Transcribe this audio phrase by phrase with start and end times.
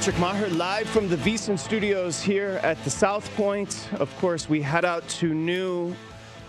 [0.00, 3.86] Patrick Meagher, live from the VSiN studios here at the South Point.
[3.98, 5.94] Of course, we head out to new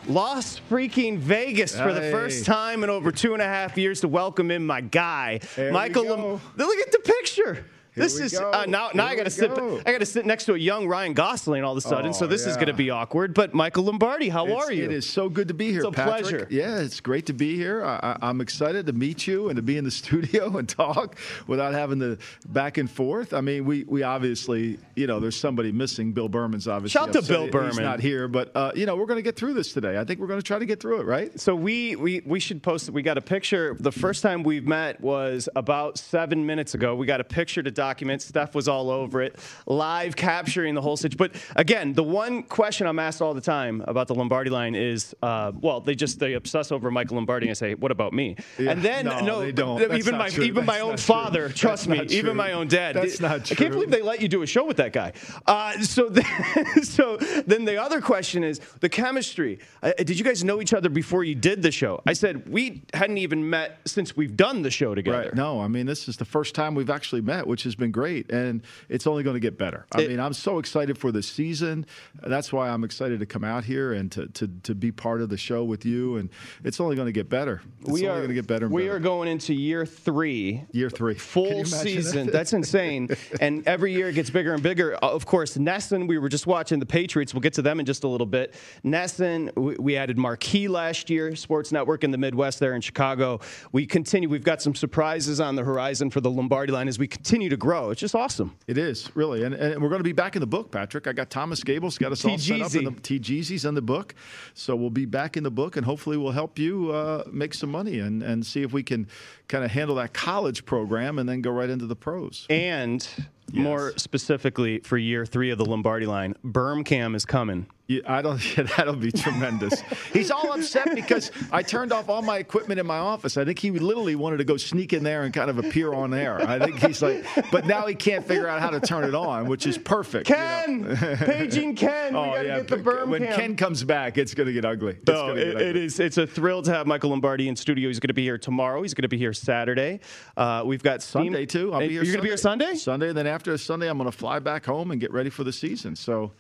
[0.08, 4.08] Las freaking Vegas for the first time in over two and a half years to
[4.08, 6.40] welcome in my guy, There Michael.
[6.56, 7.66] Look at the picture.
[7.94, 8.90] Here this we is uh, now.
[8.94, 9.54] Now I got to sit.
[9.54, 9.82] go.
[9.86, 12.14] I got to sit next to a young Ryan Gosling all of a sudden.
[12.14, 13.34] so Oh, this is going to be awkward.
[13.34, 14.86] But Michael Lombardi, how It's- are you?
[14.86, 16.22] It is so good to be here, It's a Patrick.
[16.22, 16.48] pleasure.
[16.50, 17.84] Yeah, it's great to be here.
[17.84, 21.74] I, I'm excited to meet you and to be in the studio and talk without
[21.74, 23.34] having the back and forth.
[23.34, 26.14] I mean, we we obviously, you know, there's somebody missing.
[26.14, 27.84] Bill Berman's obviously Shout to Bill He's Berman.
[27.84, 29.98] not here, but uh, you know, we're going to get through this today.
[30.00, 31.38] I think we're going to try to get through it, right?
[31.38, 32.90] So we, we we should post.
[32.90, 33.76] We got a picture.
[33.78, 36.96] The first time we've met was about seven minutes ago.
[36.96, 38.22] We got a picture to document.
[38.22, 41.18] Steph was all over it, live capturing the whole situation.
[41.18, 45.16] But again, the one question I'm asked all the time about the Lombardi line is,
[45.24, 48.72] uh, well, they just they obsess over Michael Lombardi and say, "What about me?" Yeah,
[48.72, 49.80] and then no, they don't.
[49.80, 50.44] That's even my true.
[50.44, 51.16] even my own true.
[51.16, 52.96] father, That's trust me, even my own dad.
[52.96, 53.56] That's not true.
[53.56, 55.14] I can't believe they let you do a show with that guy.
[55.48, 59.58] Uh, so then, so then the other question is the chemistry.
[59.82, 62.02] Uh, did you guys know each other before you did the show?
[62.06, 65.18] I said we hadn't even met since we've done the show together.
[65.18, 65.36] Right.
[65.36, 68.30] No, I mean, this is the first time we've actually met, which has been great.
[68.32, 69.86] And it's only going to get better.
[69.94, 71.86] I It- mean, I'm so excited for the season.
[72.22, 75.30] That's why I'm excited to come out here and to, to, to be part of
[75.30, 76.18] the show with you.
[76.18, 76.30] And
[76.64, 77.62] it's only going to get better.
[77.82, 78.96] It's we only are going to get better We better.
[78.96, 80.66] are going into year three.
[80.72, 81.16] Year three.
[81.16, 82.26] Full season.
[82.28, 82.32] that?
[82.34, 83.10] That's insane.
[83.42, 84.96] and every year it gets bigger and bigger.
[85.04, 87.34] Uh, Of course, Nesson, we were just watching the Patriots.
[87.34, 88.54] We'll get to them in just a little bit.
[88.86, 93.40] Nesson, we, we added Marquee last year, Sports Network in the Midwest there in Chicago.
[93.72, 94.28] We continue.
[94.30, 97.58] We've got some surprises on the horizon for the Lombardi line as we continue to
[97.62, 97.92] grow.
[97.92, 98.58] It's just awesome.
[98.68, 101.06] It is really, and, and we're going to be back in the book, Patrick.
[101.08, 103.02] I got Thomas Gables got us all set up in the TGZ.
[103.04, 104.16] T Jeezy's in the book,
[104.56, 107.72] so we'll be back in the book, and hopefully we'll help you uh, make some
[107.72, 109.08] money and and see if we can
[109.48, 112.48] kind of handle that college program and then go right into the pros.
[112.50, 113.08] And
[113.54, 117.68] more specifically for year three of the Lombardi line, Bermcam is coming.
[117.88, 118.40] Yeah, I don't.
[118.78, 119.82] That'll be tremendous.
[120.14, 123.36] He's all upset because I turned off all my equipment in my office.
[123.36, 126.14] I think he literally wanted to go sneak in there and kind of appear on
[126.14, 126.40] air.
[126.42, 129.48] I think he's like, but now he can't figure out how to turn it on,
[129.50, 130.30] which is perfect.
[130.30, 130.42] you know?
[130.66, 132.14] Ken, paging Ken.
[132.14, 133.08] we Oh gotta yeah, get the but Bermcam.
[133.10, 134.94] when Ken comes back, it's going to get ugly.
[134.94, 135.68] It's No, gonna get it, ugly.
[135.72, 136.00] it is.
[136.00, 137.90] It's a thrill to have Michael Lombardi in studio.
[137.90, 138.82] He's going to be here tomorrow.
[138.84, 140.00] He's going to be here Saturday.
[140.38, 141.74] Uh, we've got steam- Sunday too.
[141.74, 142.04] I'll be here.
[142.04, 142.76] You're going to be here Sunday.
[142.76, 145.44] Sunday, and then after Sunday, I'm going to fly back home and get ready for
[145.44, 145.96] the season.
[145.98, 146.32] So,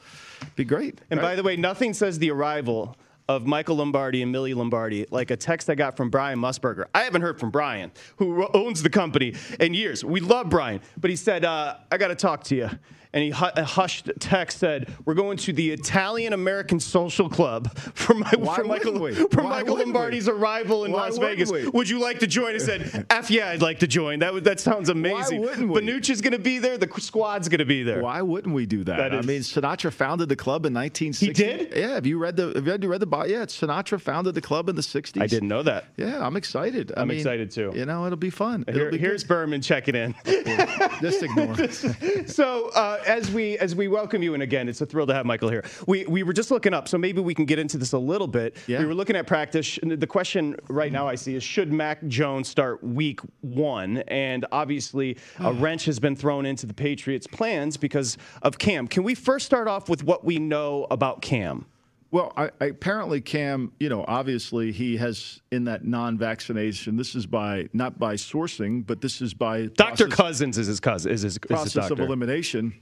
[0.55, 1.01] be great.
[1.09, 1.29] And right?
[1.29, 2.95] by the way, nothing says the arrival
[3.27, 6.85] of Michael Lombardi and Millie Lombardi, like a text I got from Brian Musburger.
[6.93, 10.03] I haven't heard from Brian, who owns the company, in years.
[10.03, 12.69] We love Brian, but he said, uh, I got to talk to you
[13.13, 17.75] and he hu- a hushed text said, "We're going to the Italian American Social Club
[17.77, 19.13] for, my, for Michael we?
[19.13, 20.33] for Why Michael wouldn't Lombardi's we?
[20.33, 21.51] arrival in Why Las wouldn't Vegas.
[21.51, 21.67] we?
[21.67, 24.19] Would you like to join?" I said, "F yeah, I'd like to join.
[24.19, 25.81] That would, that sounds amazing." wouldn't we?
[25.81, 26.77] Benucci's going to be there.
[26.77, 28.01] The squad's going to be there.
[28.01, 28.97] Why wouldn't we do that?
[28.97, 31.25] That I is- mean, Sinatra founded the club in 1960.
[31.25, 31.73] He did?
[31.77, 31.95] Yeah.
[31.95, 32.47] Have you read the?
[32.55, 33.05] Have you read, you read the?
[33.07, 33.25] bio?
[33.25, 35.21] Yeah, Sinatra founded the club in the 60s.
[35.21, 35.85] I didn't know that.
[35.97, 36.91] Yeah, I'm excited.
[36.95, 37.71] I I'm mean, excited too.
[37.75, 38.63] You know, it'll be fun.
[38.67, 40.15] It'll Here- be here's Berman checking in.
[40.23, 40.69] good.
[41.01, 41.55] just ignore.
[42.27, 45.25] so uh, as we as we welcome you, and again, it's a thrill to have
[45.25, 45.63] Michael here.
[45.87, 48.27] We we were just looking up, so maybe we can get into this a little
[48.27, 48.57] bit.
[48.67, 48.79] Yeah.
[48.79, 49.77] We were looking at practice.
[49.79, 53.97] and The question right now I see is should Mac Jones start Week One?
[54.07, 55.53] And obviously, a ah.
[55.57, 58.87] wrench has been thrown into the Patriots' plans because of Cam.
[58.87, 61.65] Can we first start off with what we know about Cam?
[62.11, 66.97] Well, I, I, apparently Cam, you know, obviously he has in that non-vaccination.
[66.97, 71.11] This is by not by sourcing, but this is by Doctor Cousins is his cousin.
[71.11, 71.93] Is his, is his process doctor.
[71.93, 72.73] of elimination.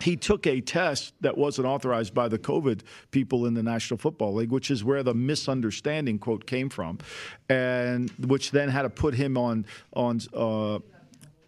[0.00, 4.34] He took a test that wasn't authorized by the COVID people in the National Football
[4.34, 6.98] League, which is where the misunderstanding quote came from,
[7.48, 10.20] and which then had to put him on on.
[10.32, 10.78] Uh,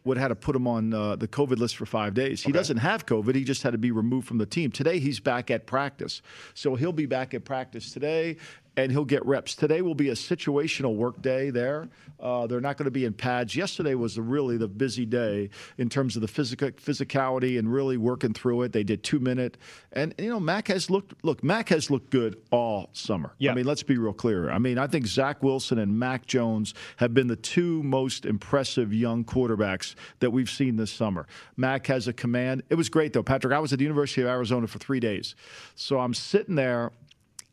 [0.05, 2.43] would had to put him on uh, the COVID list for five days.
[2.43, 3.35] He doesn't have COVID.
[3.35, 4.71] He just had to be removed from the team.
[4.71, 6.23] Today, he's back at practice.
[6.55, 8.39] So he'll be back at practice today
[8.81, 9.55] and he'll get reps.
[9.55, 11.89] Today will be a situational work day there.
[12.19, 13.55] Uh, they're not going to be in pads.
[13.55, 17.97] Yesterday was the, really the busy day in terms of the physical physicality and really
[17.99, 18.73] working through it.
[18.73, 19.59] They did two minute,
[19.93, 23.35] and you know Mac has looked look Mac has looked good all summer.
[23.39, 23.53] Yeah.
[23.53, 24.51] I mean let's be real clear.
[24.51, 28.93] I mean I think Zach Wilson and Mac Jones have been the two most impressive
[28.93, 31.27] young quarterbacks that we've seen this summer.
[31.57, 32.63] Mac has a command.
[32.71, 33.53] It was great though, Patrick.
[33.53, 35.35] I was at the University of Arizona for three days,
[35.75, 36.93] so I'm sitting there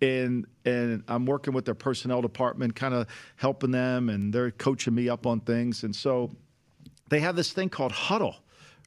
[0.01, 4.94] and and I'm working with their personnel department, kind of helping them, and they're coaching
[4.94, 5.83] me up on things.
[5.83, 6.31] And so
[7.09, 8.35] they have this thing called huddle,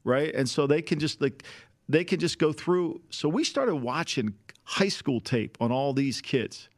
[0.05, 0.35] right?
[0.35, 1.45] And so they can just like
[1.89, 3.01] they can just go through.
[3.11, 4.35] So we started watching
[4.65, 6.69] high school tape on all these kids.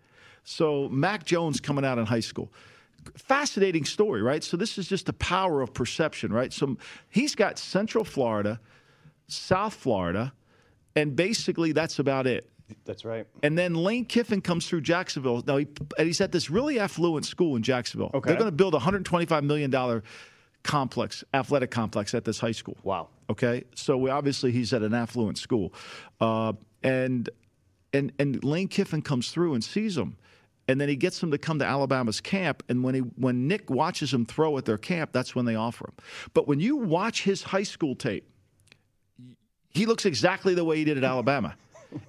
[0.44, 2.52] So Mac Jones coming out in high school.
[3.16, 4.42] Fascinating story, right?
[4.42, 6.52] So this is just the power of perception, right?
[6.52, 6.76] So
[7.10, 8.60] he's got Central Florida,
[9.26, 10.32] South Florida,
[10.94, 12.48] and basically that's about it.
[12.84, 13.26] That's right.
[13.42, 15.42] And then Lane Kiffin comes through Jacksonville.
[15.46, 15.66] Now he,
[15.98, 18.10] and he's at this really affluent school in Jacksonville.
[18.14, 18.30] Okay.
[18.30, 20.02] They're going to build a 125 million dollar
[20.62, 22.76] complex, athletic complex at this high school.
[22.82, 23.08] Wow.
[23.30, 25.72] Okay, so we, obviously he's at an affluent school,
[26.20, 26.52] uh,
[26.82, 27.30] and
[27.92, 30.16] and and Lane Kiffin comes through and sees him.
[30.68, 32.62] And then he gets him to come to Alabama's camp.
[32.68, 35.88] And when he when Nick watches him throw at their camp, that's when they offer
[35.88, 35.94] him.
[36.34, 38.28] But when you watch his high school tape,
[39.70, 41.56] he looks exactly the way he did at Alabama.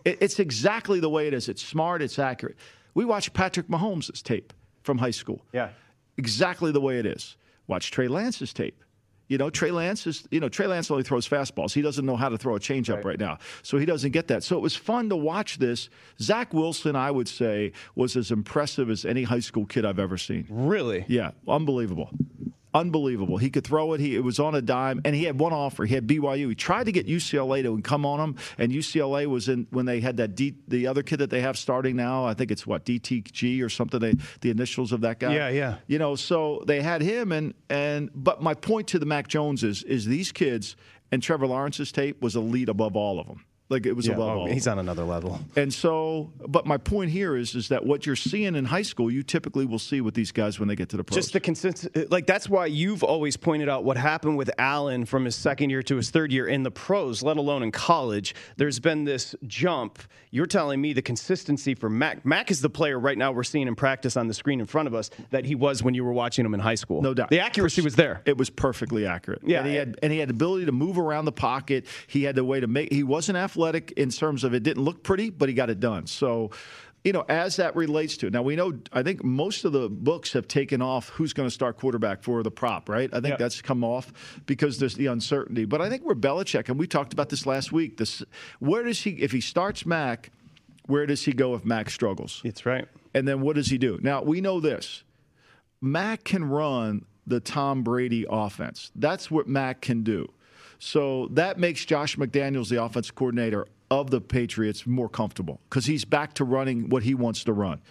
[0.06, 1.50] It- it's exactly the way it is.
[1.50, 2.02] It's smart.
[2.02, 2.56] It's accurate.
[2.94, 4.54] We watch Patrick Mahomes' tape
[4.84, 5.42] from high school.
[5.54, 5.70] Yeah.
[6.18, 7.36] Exactly the way it is.
[7.68, 8.84] Watch Trey Lance's tape.
[9.30, 11.74] You know, Trey Lance is, you know, Trey Lance only throws fastballs.
[11.74, 13.18] He doesn't know how to throw a changeup right.
[13.18, 13.40] now.
[13.64, 14.44] So he doesn't get that.
[14.44, 15.90] So it was fun to watch this.
[16.22, 20.18] Zach Wilson, I would say, was as impressive as any high school kid I've ever
[20.18, 20.46] seen.
[20.50, 21.06] Really?
[21.08, 22.10] Yeah, unbelievable.
[22.74, 23.38] Unbelievable.
[23.38, 24.00] He could throw it.
[24.00, 25.86] He it was on a dime, and he had one offer.
[25.86, 26.50] He had BYU.
[26.50, 30.00] He tried to get UCLA to come on him, and UCLA was in when they
[30.00, 32.26] had that D, the other kid that they have starting now.
[32.26, 34.00] I think it's what DTG or something.
[34.00, 35.36] They the initials of that guy.
[35.36, 35.76] Yeah, yeah.
[35.88, 39.64] You know, so they had him, and and but my point to the Mac Jones
[39.64, 40.76] is is these kids
[41.14, 43.46] and Trevor Lawrence's tape was elite above all of them.
[43.74, 44.48] Like it was Yeah, above oh, all.
[44.48, 45.40] he's on another level.
[45.56, 49.10] and so, but my point here is, is that what you're seeing in high school,
[49.12, 51.16] you typically will see with these guys when they get to the pros.
[51.16, 55.26] Just the consistency, like that's why you've always pointed out what happened with Allen from
[55.26, 58.36] his second year to his third year in the pros, let alone in college.
[58.58, 60.00] There's been this jump.
[60.30, 62.26] You're telling me the consistency for Mac.
[62.26, 64.88] Mac is the player right now we're seeing in practice on the screen in front
[64.88, 67.02] of us that he was when you were watching him in high school.
[67.02, 67.30] No doubt.
[67.30, 68.22] The accuracy was there.
[68.26, 69.42] It was perfectly accurate.
[69.46, 71.86] Yeah, and he had and he had the ability to move around the pocket.
[72.08, 72.92] He had the way to make.
[72.92, 76.08] He wasn't athletic in terms of it didn't look pretty, but he got it done.
[76.08, 76.52] So.
[77.06, 78.72] You know, as that relates to now, we know.
[78.94, 82.42] I think most of the books have taken off who's going to start quarterback for
[82.44, 83.10] the prop, right?
[83.12, 83.36] I think Yeah.
[83.40, 84.14] that's come off
[84.46, 85.66] because there's the uncertainty.
[85.66, 87.98] But I think we're Belichick, and we talked about this last week.
[87.98, 88.24] This,
[88.60, 89.10] where does he?
[89.22, 90.32] If he starts Mac,
[90.86, 92.40] where does he go if Mac struggles?
[92.42, 92.88] That's right.
[93.14, 94.00] And then what does he do?
[94.02, 95.04] Now, we know this
[95.82, 98.92] Mac can run the Tom Brady offense.
[98.96, 100.32] That's what Mac can do.
[100.80, 106.06] So that makes Josh McDaniels, the offense coordinator of the Patriots, more comfortable because he's
[106.06, 107.82] back to running what he wants to run.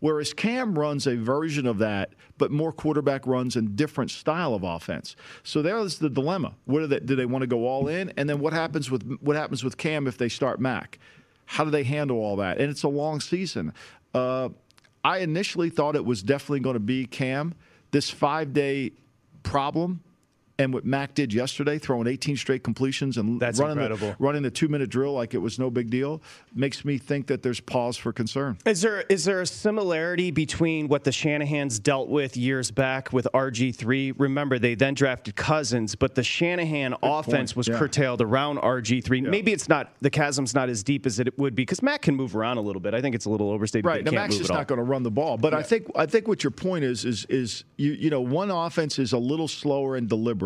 [0.00, 4.62] Whereas Cam runs a version of that, but more quarterback runs and different style of
[4.62, 5.16] offense.
[5.44, 6.56] So there's the dilemma.
[6.66, 8.12] What do they, do they want to go all in?
[8.16, 10.98] And then what happens with what happens with Cam if they start Mac?
[11.46, 12.58] How do they handle all that?
[12.58, 13.72] And it's a long season.
[14.12, 14.50] Uh,
[15.02, 17.54] I initially thought it was definitely going to be Cam.
[17.90, 18.92] This five day
[19.42, 20.02] problem
[20.58, 24.10] and what Mac did yesterday, throwing 18 straight completions and That's running incredible.
[24.10, 26.22] the, running the two minute drill like it was no big deal,
[26.54, 28.56] makes me think that there's pause for concern.
[28.64, 33.26] Is there is there a similarity between what the Shanahans dealt with years back with
[33.34, 34.12] RG three?
[34.12, 37.56] Remember, they then drafted Cousins, but the Shanahan offense point.
[37.56, 37.78] was Yeah.
[37.78, 39.20] curtailed around RG three.
[39.20, 42.14] Maybe it's not the chasm's not as deep as it would be because Mac can
[42.14, 42.94] move around a little bit.
[42.94, 43.86] I think it's a little overstated.
[43.86, 44.04] Right.
[44.04, 46.28] Now, Now Max is not going to run the ball, but I think I think
[46.28, 49.96] what your point is is is you you know one offense is a little slower
[49.96, 50.43] and deliberate.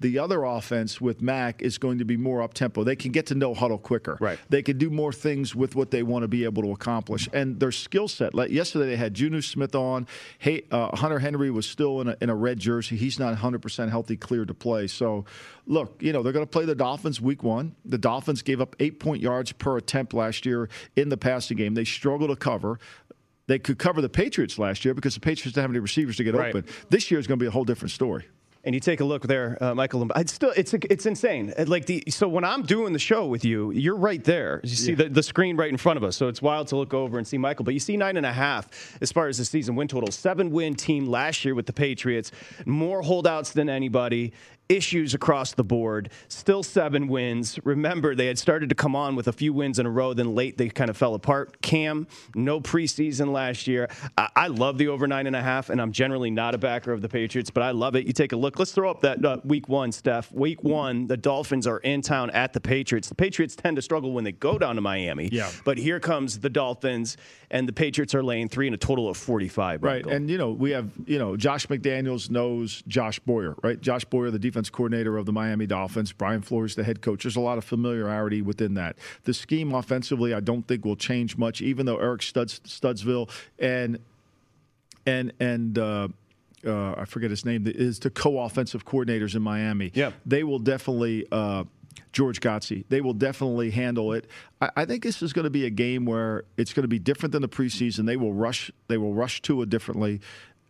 [0.00, 2.84] The other offense with Mac is going to be more up tempo.
[2.84, 4.16] They can get to no huddle quicker.
[4.18, 4.38] Right.
[4.48, 7.60] They can do more things with what they want to be able to accomplish, and
[7.60, 8.34] their skill set.
[8.34, 10.06] Like yesterday, they had Jonnu Smith on.
[10.38, 12.96] Hey, uh, Hunter Henry was still in a, in a red jersey.
[12.96, 14.86] He's not 100 percent healthy, clear to play.
[14.86, 15.26] So,
[15.66, 17.74] look, you know they're going to play the Dolphins week one.
[17.84, 21.74] The Dolphins gave up eight point yards per attempt last year in the passing game.
[21.74, 22.78] They struggle to cover.
[23.48, 26.24] They could cover the Patriots last year because the Patriots didn't have any receivers to
[26.24, 26.54] get Right.
[26.54, 26.70] open.
[26.88, 28.26] This year is going to be a whole different story.
[28.62, 30.06] And you take a look there, uh, Michael.
[30.16, 31.54] It's still it's it's insane.
[31.56, 34.60] Uh, Like the so when I'm doing the show with you, you're right there.
[34.62, 36.14] You see the, the screen right in front of us.
[36.16, 37.64] So it's wild to look over and see Michael.
[37.64, 40.10] But you see nine and a half as far as the season win total.
[40.12, 42.32] Seven win team last year with the Patriots.
[42.66, 44.34] More holdouts than anybody.
[44.70, 46.10] Issues across the board.
[46.28, 47.58] Still seven wins.
[47.64, 50.14] Remember, they had started to come on with a few wins in a row.
[50.14, 51.60] Then late they kind of fell apart.
[51.60, 53.90] Cam, no preseason last year.
[54.16, 56.92] I, I love the over nine and a half, and I'm generally not a backer
[56.92, 58.06] of the Patriots, but I love it.
[58.06, 58.60] You take a look.
[58.60, 60.30] Let's throw up that uh, week one, Steph.
[60.30, 63.08] Week one, the Dolphins are in town at the Patriots.
[63.08, 65.30] The Patriots tend to struggle when they go down to Miami.
[65.32, 65.50] Yeah.
[65.64, 67.16] But here comes the Dolphins,
[67.50, 69.82] and the Patriots are laying three in a total of 45.
[69.82, 69.96] Right.
[69.96, 70.12] Michael.
[70.12, 73.80] And, you know, we have, you know, Josh McDaniels knows Josh Boyer, right?
[73.80, 76.12] Josh Boyer, the defense coordinator of the Miami Dolphins.
[76.12, 77.22] Brian Flores, the head coach.
[77.22, 78.96] There's a lot of familiarity within that.
[79.24, 84.00] The scheme offensively, I don't think will change much, even though Eric Studs, Studesville and,
[85.06, 86.08] and, and, uh,
[86.66, 89.92] uh, I forget his name, is the co-offensive coordinators in Miami.
[89.94, 90.10] Yeah.
[90.26, 91.64] They will definitely uh,
[92.12, 92.84] George Godsey.
[92.88, 94.26] They will definitely handle it.
[94.60, 96.98] I, I think this is going to be a game where it's going to be
[96.98, 98.06] different than the preseason.
[98.06, 98.70] They will rush.
[98.88, 100.20] They will rush to it differently.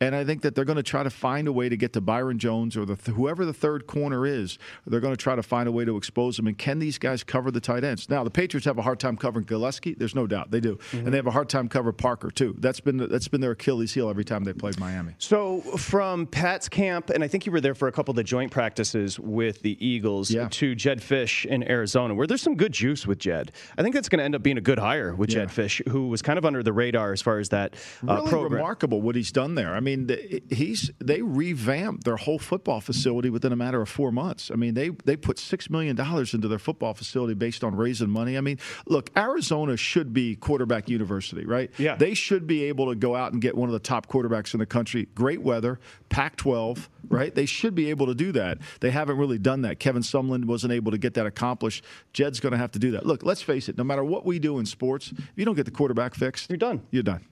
[0.02, 2.00] And I think that they're going to try to find a way to get to
[2.00, 4.58] Byron Jones or the whoever the third corner is.
[4.86, 6.46] They're going to try to find a way to expose them.
[6.46, 8.08] And can these guys cover the tight ends?
[8.08, 9.92] Now the Patriots have a hard time covering Gillespie.
[9.94, 12.54] There's no doubt they do, and they have a hard time covering Parker too.
[12.58, 15.14] That's been that's been their Achilles heel every time they played Miami.
[15.18, 18.24] So from Pat's camp, and I think you were there for a couple of the
[18.24, 20.48] joint practices with the Eagles Yeah.
[20.50, 23.52] to Jedd Fisch in Arizona, where there's some good juice with Jedd.
[23.76, 25.40] I think that's going to end up being a good hire with Yeah.
[25.44, 27.74] Jedd Fisch, who was kind of under the radar as far as that
[28.08, 28.52] uh, really program.
[28.54, 29.74] remarkable what he's done there.
[29.74, 34.10] I mean, the, he's they revamped their whole football facility within a matter of four
[34.12, 34.50] months.
[34.50, 38.10] I mean, they they put six million dollars into their football facility based on raising
[38.10, 38.36] money.
[38.36, 41.70] I mean, look, Arizona should be quarterback university, right?
[41.78, 41.96] Yeah.
[41.96, 44.60] they should be able to go out and get one of the top quarterbacks in
[44.60, 45.08] the country.
[45.14, 45.78] Great weather,
[46.08, 47.34] Pac-12, right?
[47.34, 48.58] They should be able to do that.
[48.80, 49.78] They haven't really done that.
[49.78, 51.84] Kevin Sumlin wasn't able to get that accomplished.
[52.12, 53.06] Jedd's going to have to do that.
[53.06, 53.76] Look, let's face it.
[53.78, 56.56] No matter what we do in sports, if you don't get the quarterback fixed, You're
[56.58, 56.82] done.
[56.90, 57.24] You're done.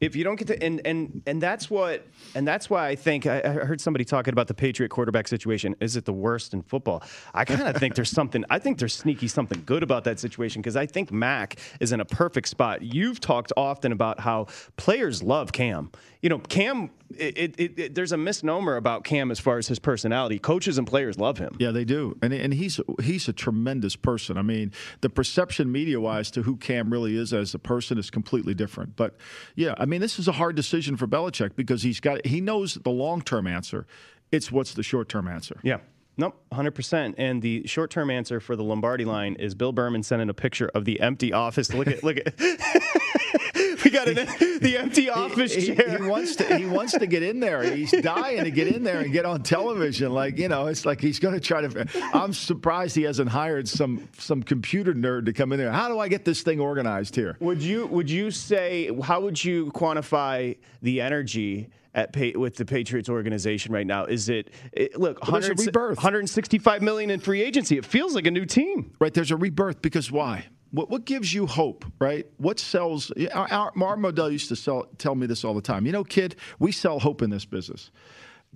[0.00, 3.26] If you don't get to and and and that's what and that's why I think
[3.26, 5.76] I, I heard somebody talking about the Patriot quarterback situation.
[5.80, 7.02] Is it the worst in football?
[7.34, 8.44] I kind of think there's something.
[8.50, 12.00] I think there's sneaky something good about that situation because I think Mac is in
[12.00, 12.82] a perfect spot.
[12.82, 14.46] You've talked often about how
[14.76, 15.90] players love Cam.
[16.22, 16.90] You know, Cam.
[17.16, 20.38] It, it, it, there's a misnomer about Cam as far as his personality.
[20.38, 21.56] Coaches and players love him.
[21.58, 24.36] Yeah, they do, and and he's he's a tremendous person.
[24.36, 28.10] I mean, the perception media wise to who Cam really is as a person is
[28.10, 28.96] completely different.
[28.96, 29.16] But
[29.56, 32.74] yeah, I mean, this is a hard decision for Belichick because he's got he knows
[32.74, 33.86] the long term answer.
[34.30, 35.58] It's what's the short term answer.
[35.62, 35.78] Yeah.
[36.20, 37.14] Nope, 100%.
[37.16, 40.70] And the short term answer for the Lombardi line is Bill Berman sending a picture
[40.74, 41.72] of the empty office.
[41.72, 42.34] Look at, look at.
[43.84, 44.16] we got an,
[44.60, 45.96] the empty office He, chair.
[45.96, 46.58] he wants to.
[46.58, 47.62] He wants to get in there.
[47.62, 50.12] He's dying to get in there and get on television.
[50.12, 51.88] Like you know, it's like he's going to try to.
[52.12, 55.72] I'm surprised he hasn't hired some some computer nerd to come in there.
[55.72, 57.38] How do I get this thing organized here?
[57.40, 62.64] Would you would you say how would you quantify the energy at pa- with the
[62.64, 64.04] Patriots organization right now?
[64.04, 65.96] Is it, it look Well, there's a 100 rebirth.
[65.98, 67.76] 165 million in free agency?
[67.76, 68.92] It feels like a new team.
[68.98, 70.46] Right, there's a rebirth because why?
[70.72, 72.26] What, what gives you hope, right?
[72.36, 73.10] What sells?
[73.34, 75.84] Our, our, Art Modell used to sell, tell me this all the time.
[75.84, 77.90] You know, kid, we sell hope in this business.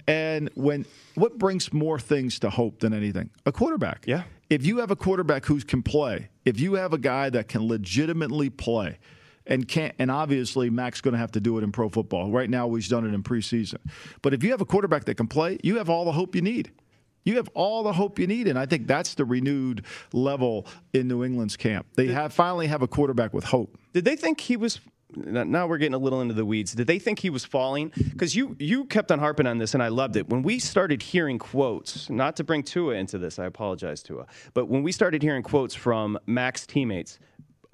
[0.06, 3.30] And when what brings more things to hope than anything?
[3.46, 4.04] A quarterback.
[4.06, 4.24] Yeah.
[4.50, 7.66] If you have a quarterback who can play, if you have a guy that can
[7.66, 8.98] legitimately play,
[9.46, 12.30] and can't, and obviously Mac's going to have to do it in pro football.
[12.30, 13.78] Right now, he's done it in preseason.
[14.22, 16.42] But if you have a quarterback that can play, you have all the hope you
[16.42, 16.72] need.
[17.24, 21.08] You have all the hope you need, and I think that's the renewed level in
[21.08, 21.86] New England's camp.
[21.94, 23.78] They have finally have a quarterback with hope.
[23.94, 24.80] Did they think he was
[25.16, 26.72] now we're getting a little into the weeds.
[26.72, 27.92] Did they think he was falling?
[27.96, 30.28] Because you you kept on harping on this, and I loved it.
[30.28, 34.66] When we started hearing quotes, not to bring Tua into this, I apologize, Tua, but
[34.66, 37.18] when we started hearing quotes from Mac's teammates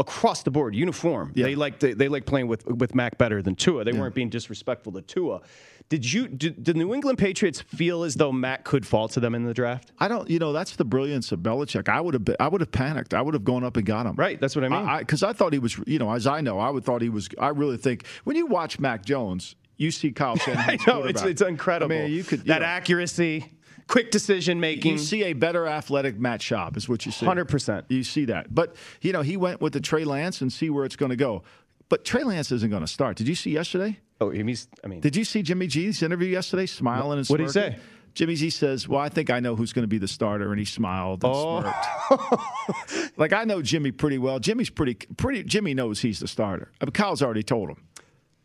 [0.01, 1.47] across the board, uniform, Yeah.
[1.47, 3.85] they like they, they like playing with with Mac better than Tua.
[3.85, 5.43] They weren't being disrespectful to Tua.
[5.91, 9.35] Did you did the New England Patriots feel as though Mac could fall to them
[9.35, 9.93] in the draft?
[9.99, 10.29] I don't.
[10.31, 11.89] You know, that's the brilliance of Belichick.
[11.89, 12.37] I would have.
[12.41, 13.13] I would have panicked.
[13.13, 14.15] I would have gone up and got him.
[14.17, 14.99] Right, that's what I mean.
[14.99, 15.79] Because I, thought he was.
[15.87, 17.29] You know, as I know, I would thought he was.
[17.39, 21.43] I really think when you watch Mac Jones, you see Kyle I know it's it's
[21.43, 21.97] incredible.
[21.97, 23.51] I mean, you could you that know, accuracy,
[23.91, 24.93] quick decision making.
[24.93, 27.27] You see a better athletic Matt Schaub is what you see.
[27.27, 27.85] 100%.
[27.89, 28.55] You see that.
[28.55, 31.17] But, you know, he went with the Trey Lance and see where it's going to
[31.17, 31.43] go.
[31.89, 33.17] But Trey Lance isn't going to start.
[33.17, 33.99] Did you see yesterday?
[34.21, 34.69] Oh, he's.
[34.85, 37.79] I mean, Did you see Jimmy G's interview yesterday, smiling and what did he say?
[38.13, 40.59] Jimmy G says, "Well, I think I know who's going to be the starter," and
[40.59, 41.61] he smiled and Oh.
[41.61, 43.13] smirked.
[43.19, 44.39] like I know Jimmy pretty well.
[44.41, 45.43] Jimmy's pretty pretty.
[45.45, 46.71] Jimmy knows he's the starter.
[46.81, 47.83] I mean, Kyle's already told him.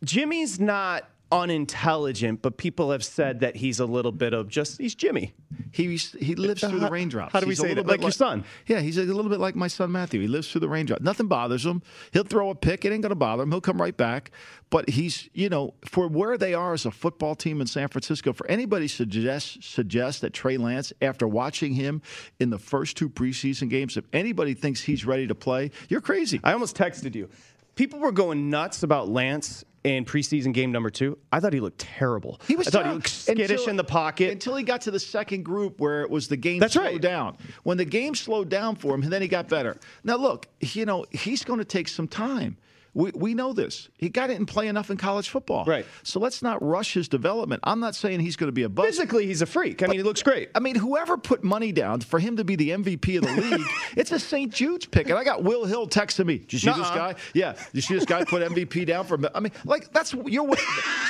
[0.04, 4.94] Jimmy's not unintelligent, but people have said that he's a little bit of just he's
[4.94, 5.34] Jimmy.
[5.72, 7.32] He he lives through the raindrops.
[7.32, 7.88] how do we He's say little that?
[7.88, 8.44] bit Like your son.
[8.66, 10.20] Yeah, he's a little bit like my son Matthew.
[10.20, 11.02] He lives through the raindrops.
[11.02, 11.82] Nothing bothers him.
[12.12, 12.84] He'll throw a pick.
[12.84, 13.50] It ain't to bother him.
[13.50, 14.30] He'll come right back.
[14.70, 18.32] But he's, you know, for where they are as a football team in San Francisco,
[18.32, 22.02] for anybody suggest suggest that Trey Lance, after watching him
[22.40, 26.40] in the first two preseason games, if anybody thinks he's ready to play, you're crazy.
[26.42, 27.28] I almost texted you.
[27.74, 31.16] People were going nuts about Lance in preseason game number two.
[31.30, 32.40] I thought he looked terrible.
[32.48, 34.32] He was I thought he looked skittish Until- in the pocket.
[34.32, 37.00] until he got to the second group where it was the game That's slowed right.
[37.00, 37.36] down.
[37.62, 39.76] When the game slowed down for him, and then he got better.
[40.02, 42.56] Now look, you know he's going to take some time.
[42.96, 43.90] We, we know this.
[43.98, 45.66] He got it and play enough in college football.
[45.66, 45.84] Right.
[46.02, 47.60] So let's not rush his development.
[47.62, 48.88] I'm not saying he's going to be a bust.
[48.88, 49.82] Physically, he's a freak.
[49.82, 50.48] I mean, he looks great.
[50.54, 53.66] I mean, whoever put money down for him to be the MVP of the league,
[53.96, 54.50] it's a St.
[54.50, 55.10] Jude's pick.
[55.10, 56.38] And I got Will Hill texting me.
[56.38, 57.12] Did you see this Nuh-uh.
[57.12, 57.14] guy?
[57.34, 57.52] Yeah.
[57.52, 59.18] Did you see this guy put MVP down for?
[59.34, 60.56] I mean, like that's you're.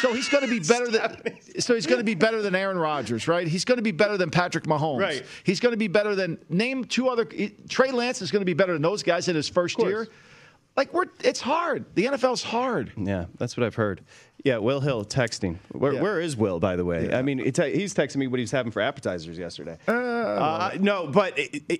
[0.00, 1.60] So he's going to be better than.
[1.60, 3.46] So he's going to be better than Aaron Rodgers, right?
[3.46, 5.00] He's going to be better than Patrick Mahomes.
[5.00, 5.24] Right.
[5.44, 7.28] He's going to be better than name two other.
[7.68, 10.08] Trey Lance is going to be better than those guys in his first year.
[10.76, 11.86] Like we're, it's hard.
[11.94, 12.92] The NFL's hard.
[12.96, 14.02] Yeah, that's what I've heard.
[14.44, 15.56] Yeah, Will Hill texting.
[15.72, 16.02] Where, Yeah.
[16.02, 17.12] where is Will, by the way?
[17.12, 19.76] I mean, he's texting me what he was having for appetizers yesterday.
[19.88, 21.36] Uh, no, but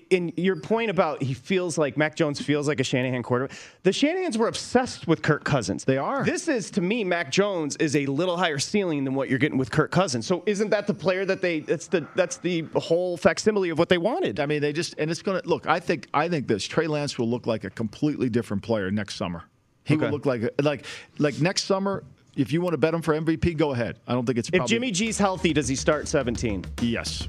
[0.09, 3.57] in your point about he feels like Mac Jones feels like a Shanahan quarterback.
[3.83, 5.85] The Shanahans were obsessed with Kirk Cousins.
[5.85, 6.25] They are.
[6.25, 9.57] This is to me, Mac Jones is a little higher ceiling than what you're getting
[9.57, 10.25] with Kirk Cousins.
[10.27, 11.61] So isn't that the player that they?
[11.61, 14.39] That's the that's the whole facsimile of what they wanted.
[14.39, 15.67] I mean, they just and it's going to look.
[15.67, 19.15] I think I think this Trey Lance will look like a completely different player next
[19.15, 19.43] summer.
[19.85, 20.85] He will look like like
[21.17, 22.03] like next summer.
[22.37, 23.99] If you want to bet him for MVP, go ahead.
[24.07, 26.63] I don't think it's if probably, Jimmy G's healthy, does he start 17?
[26.81, 27.27] Yes.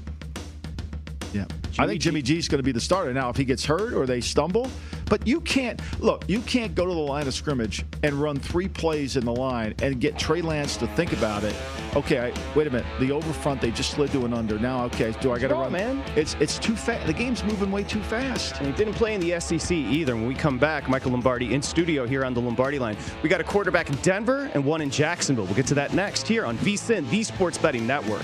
[1.33, 1.45] Yeah.
[1.77, 4.05] I think Jimmy G's going to be the starter now if he gets hurt or
[4.05, 4.69] they stumble.
[5.05, 6.23] But you can't look.
[6.27, 9.73] You can't go to the line of scrimmage and run three plays in the line
[9.81, 11.55] and get Trey Lance to think about it.
[11.95, 12.85] Okay, I, wait a minute.
[12.99, 14.59] The over front they just slid to an under.
[14.59, 15.71] Now, okay, do I got to run?
[15.71, 16.03] man.
[16.15, 17.07] It's it's too fast.
[17.07, 18.57] The game's moving way too fast.
[18.57, 20.15] And he didn't play in the SEC either.
[20.15, 22.97] When we come back, Michael Lombardi in studio here on the Lombardi line.
[23.23, 25.45] We got a quarterback in Denver and one in Jacksonville.
[25.45, 28.23] We'll get to that next here on VSIN, the Sports Betting Network.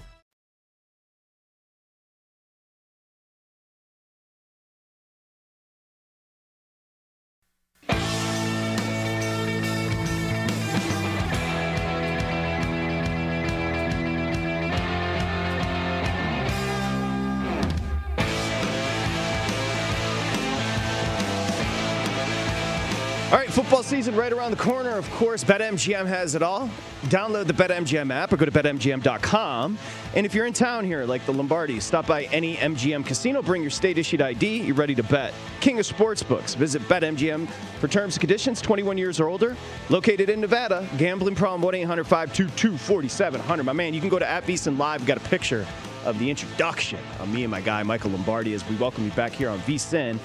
[23.31, 24.89] All right, football season right around the corner.
[24.89, 26.69] Of course, BetMGM has it all.
[27.03, 29.77] Download the BetMGM app or go to BetMGM.com.
[30.15, 33.61] And if you're in town here, like the Lombardi, stop by any MGM casino, bring
[33.61, 35.33] your state issued ID, you're ready to bet.
[35.61, 36.57] King of Sportsbooks.
[36.57, 37.47] Visit BetMGM
[37.79, 39.55] for terms and conditions, 21 years or older.
[39.87, 43.63] Located in Nevada, gambling problem 1 800 522 4700.
[43.63, 45.05] My man, you can go to at VSiN Live.
[45.05, 45.65] Got a picture
[46.05, 49.31] of the introduction of me and my guy Michael Lombardi as we welcome you back
[49.31, 50.19] here on VSiN.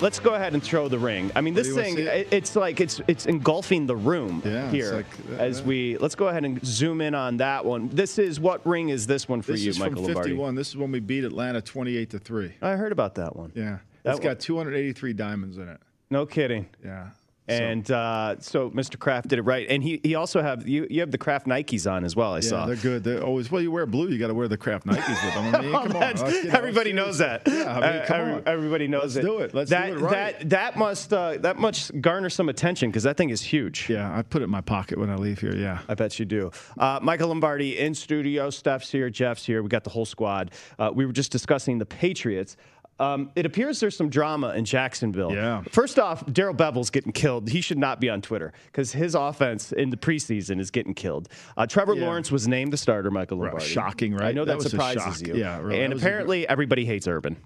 [0.00, 1.30] Let's go ahead and throw the ring.
[1.34, 2.06] I mean, this thing, it?
[2.06, 6.14] it- it's like it's it's engulfing the room Yeah, here like, uh, as we let's
[6.14, 7.88] go ahead and zoom in on that one.
[7.88, 10.30] This is what ring is this one for This you, is Michael from Lombardi?
[10.30, 10.54] 51.
[10.54, 12.52] This is when we beat Atlanta 28 to 3.
[12.62, 13.52] I heard about that one.
[13.54, 13.78] Yeah.
[14.04, 15.78] That It's one- got 283 diamonds in it.
[16.10, 16.66] No kidding.
[16.84, 17.08] Yeah.
[17.48, 18.96] And uh, so Mr.
[18.96, 21.90] Kraft did it right, and he he also have you you have the Kraft Nikes
[21.90, 22.32] on as well.
[22.34, 22.66] I Yeah, saw.
[22.66, 23.02] they're good.
[23.02, 23.60] They're always well.
[23.60, 25.54] You wear blue, you got to wear the Kraft Nikes with them.
[25.54, 25.88] I mean, come on.
[25.92, 27.42] That's- Let's, you know, everybody knows that.
[27.46, 28.42] Yeah, I mean, Uh, come on.
[28.46, 29.22] Everybody knows Let's it.
[29.22, 29.54] do it.
[29.54, 30.38] Let's that, do it right.
[30.38, 33.90] That that must uh, that must garner some attention because that thing is huge.
[33.90, 35.56] Yeah, I put it in my pocket when I leave here.
[35.56, 35.80] Yeah.
[35.88, 36.52] I bet you do.
[36.78, 38.50] Uh, Michael Lombardi in studio.
[38.50, 39.10] Steph's here.
[39.10, 39.62] Jeff's here.
[39.64, 40.52] We got the whole squad.
[40.78, 42.56] Uh, we were just discussing the Patriots.
[43.00, 45.32] Um, it appears there's some drama in Jacksonville.
[45.32, 45.62] Yeah.
[45.70, 47.48] First off, Darrell Bevell's getting killed.
[47.48, 51.28] He should not be on Twitter because his offense in the preseason is getting killed.
[51.56, 52.04] Uh, Trevor Yeah.
[52.06, 53.10] Lawrence was named the starter.
[53.10, 53.64] Michael Lombardi.
[53.64, 54.28] shocking, right?
[54.28, 55.34] I know that, That surprises you.
[55.34, 57.36] Yeah, really, And was a- apparently, everybody hates Urban.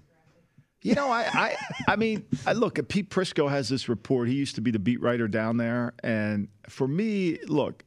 [0.83, 1.55] You know, I, I,
[1.87, 2.79] I mean, I look.
[2.87, 4.27] Pete Prisco has this report.
[4.27, 7.83] He used to be the beat writer down there, and for me, look,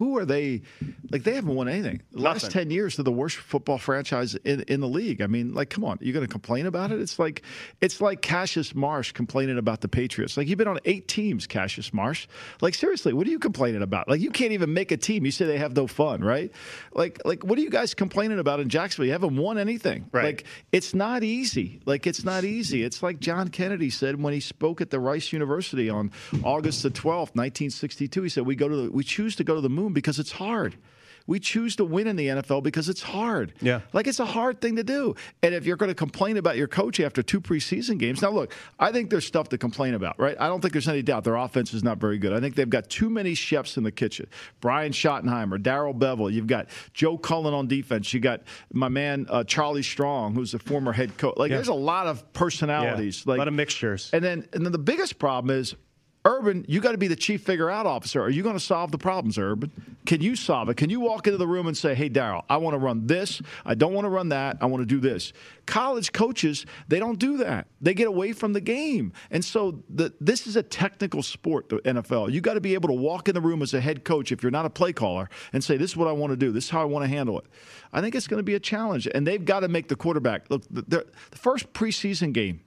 [0.00, 0.62] who are they?
[1.10, 2.00] Like they haven't won anything.
[2.10, 5.20] The last ten years, they're the worst football franchise in, in the league.
[5.20, 7.02] I mean, like, come on, you're going to complain about it?
[7.02, 7.42] It's like,
[7.82, 10.38] it's like Cassius Marsh complaining about the Patriots.
[10.38, 12.26] Like you've been on eight teams, Cassius Marsh.
[12.62, 14.08] Like seriously, what are you complaining about?
[14.08, 15.26] Like you can't even make a team.
[15.26, 16.50] You say they have no fun, right?
[16.94, 19.04] Like, like what are you guys complaining about in Jacksonville?
[19.04, 20.08] You haven't won anything.
[20.12, 20.24] Right.
[20.24, 21.82] Like it's not easy.
[21.84, 22.84] Like it's not easy.
[22.84, 26.10] It's like John Kennedy said when he spoke at the Rice University on
[26.42, 28.22] August the 12th, 1962.
[28.22, 30.32] He said, "We go to the, we choose to go to the moon because it's
[30.32, 30.76] hard."
[31.26, 33.52] We choose to win in the NFL because it's hard.
[33.60, 33.82] Yeah.
[33.92, 35.14] Like it's a hard thing to do.
[35.44, 38.52] And if you're going to complain about your coach after two preseason games, now look,
[38.80, 40.34] I think there's stuff to complain about, right?
[40.40, 42.32] I don't think there's any doubt their offense is not very good.
[42.32, 44.26] I think they've got too many chefs in the kitchen.
[44.60, 48.40] Brian Schottenheimer, Darrell Bevell, you've got Joe Cullen on defense, you got
[48.72, 51.36] my man uh, Charlie Strong, who's the former head coach.
[51.36, 51.58] Like Yeah.
[51.58, 53.24] there's a lot of personalities.
[53.24, 54.10] Yeah, Like a lot of mixtures.
[54.12, 55.76] and then, and then the biggest problem is,
[56.24, 58.22] Urban, you got to be the chief figure out officer.
[58.22, 59.96] Are you going to solve the problems, Urban?
[60.04, 60.76] Can you solve it?
[60.76, 63.40] Can you walk into the room and say, hey, Darrell, I want to run this.
[63.64, 64.58] I don't want to run that.
[64.60, 65.32] I want to do this.
[65.66, 67.68] College coaches, they don't do that.
[67.80, 69.12] They get away from the game.
[69.30, 72.32] And so the, this is a technical sport, the NFL.
[72.32, 74.42] You got to be able to walk in the room as a head coach, if
[74.42, 76.52] you're not a play caller, and say, this is what I want to do.
[76.52, 77.46] This is how I want to handle it.
[77.92, 79.08] I think it's going to be a challenge.
[79.14, 80.50] And they've got to make the quarterback.
[80.50, 82.60] Look, the, the the first preseason game,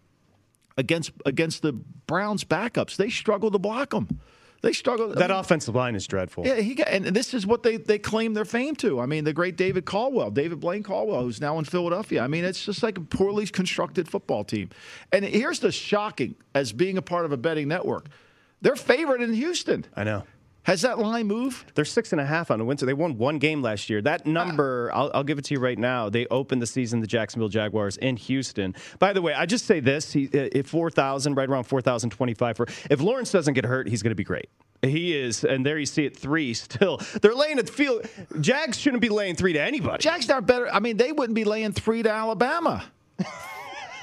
[0.77, 2.95] against against the Browns backups.
[2.95, 4.19] They struggle to block them.
[4.63, 5.09] They struggle.
[5.09, 6.47] That I mean, offensive line is dreadful.
[6.47, 9.01] Yeah, he got, and this is what they they claim their fame to.
[9.01, 12.23] I mean, the great David Caldwell, David Blaine Caldwell, who's now in Philadelphia.
[12.23, 14.69] I mean, it's just like a poorly constructed football team.
[15.11, 18.07] And here's the shocking, as being a part of a betting network,
[18.61, 19.85] they're favored in Houston.
[19.97, 20.23] I know.
[20.63, 21.75] Has that line moved?
[21.75, 22.85] They're six and a half on the winter.
[22.85, 24.01] They won one game last year.
[24.01, 26.09] That number, I'll, I'll give it to you right now.
[26.09, 28.73] They opened the season, the Jacksonville Jaguars in Houston.
[28.97, 32.11] By the way, I just say this: he, uh, four thousand, right around four thousand
[32.11, 32.55] twenty-five.
[32.55, 34.49] For if Lawrence doesn't get hurt, he's going to be great.
[34.81, 37.01] He is, and there you see it three still.
[37.21, 38.07] They're laying at the field.
[38.39, 40.01] Jags shouldn't be laying three to anybody.
[40.01, 40.73] Jags are better.
[40.73, 42.83] I mean, they wouldn't be laying three to Alabama.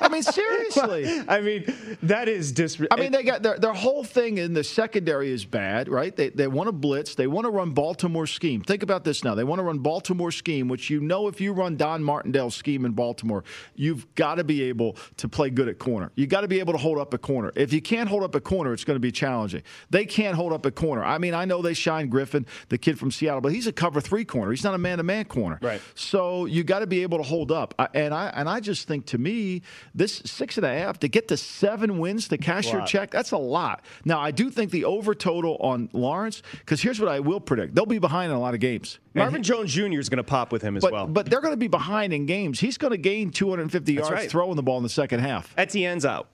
[0.00, 1.22] I mean, seriously.
[1.28, 1.64] I mean,
[2.02, 2.80] that is dis.
[2.90, 6.14] I mean, they got their, their whole thing in the secondary is bad, right?
[6.14, 7.14] They, they want to blitz.
[7.14, 8.62] They want to run Baltimore scheme.
[8.62, 9.34] Think about this now.
[9.34, 12.84] They want to run Baltimore scheme, which you know if you run Don Martindale's scheme
[12.84, 16.10] in Baltimore, you've got to be able to play good at corner.
[16.14, 17.52] you got to be able to hold up a corner.
[17.54, 19.62] If you can't hold up a corner, it's going to be challenging.
[19.90, 21.04] They can't hold up a corner.
[21.04, 24.00] I mean, I know they shine Griffin, the kid from Seattle, but he's a cover
[24.00, 24.50] three corner.
[24.50, 25.58] He's not a man to man corner.
[25.62, 25.80] Right.
[25.94, 27.74] So you got to be able to hold up.
[27.94, 29.62] And I and I just think to me,
[29.94, 33.32] this six and a half to get to seven wins to cash your check, that's
[33.32, 33.82] a lot.
[34.04, 37.74] Now I do think the over total on Lawrence, because here's what I will predict:
[37.74, 38.98] they'll be behind in a lot of games.
[39.14, 39.98] Marvin Jones Jr.
[39.98, 41.06] is going to pop with him as But, well.
[41.06, 42.60] but they're going to be behind in games.
[42.60, 44.30] He's going to gain 250 That's yards right.
[44.30, 45.52] throwing the ball in the second half.
[45.58, 46.28] Etienne's out.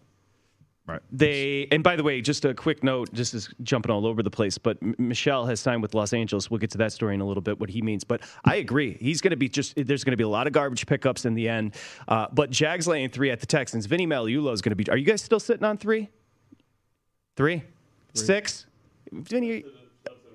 [0.87, 1.01] Right.
[1.11, 4.31] They and by the way, just a quick note, just is jumping all over the
[4.31, 6.49] place, but M- Michel has signed with Los Angeles.
[6.49, 8.05] We'll get to that story in a little bit, what he means.
[8.05, 9.75] But I agree, he's going to be just.
[9.77, 11.75] There's going to be a lot of garbage pickups in the end.
[12.07, 13.87] Uh, but Jags laying three at the Texans.
[13.87, 14.89] Vinny Magliulo is going to be.
[14.89, 16.09] Are you guys still sitting on three?
[17.35, 17.65] Three,
[18.15, 18.67] six.
[19.11, 19.65] Vinny.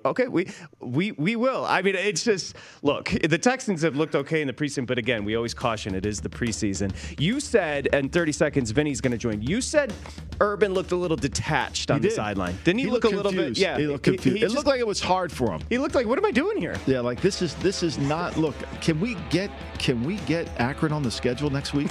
[0.04, 0.48] Okay, we
[0.80, 1.64] we we will.
[1.64, 3.10] I mean, it's just look.
[3.10, 6.20] The Texans have looked okay in the preseason, but again, we always caution it is
[6.20, 6.92] the preseason.
[7.20, 9.40] You said, and 30 seconds, Vinny's going to join.
[9.42, 9.92] You said
[10.40, 12.14] Urban looked a little detached on He the did.
[12.16, 12.58] sideline.
[12.64, 13.56] Didn't he, look a little bit?
[13.56, 14.38] Yeah, he looked confused.
[14.38, 15.60] he it looked like it was hard for him.
[15.68, 16.76] he looked like, what am I doing here?
[16.86, 18.36] Yeah, like this is this is not.
[18.36, 21.88] Look, can we get can we get Akron on the schedule next week?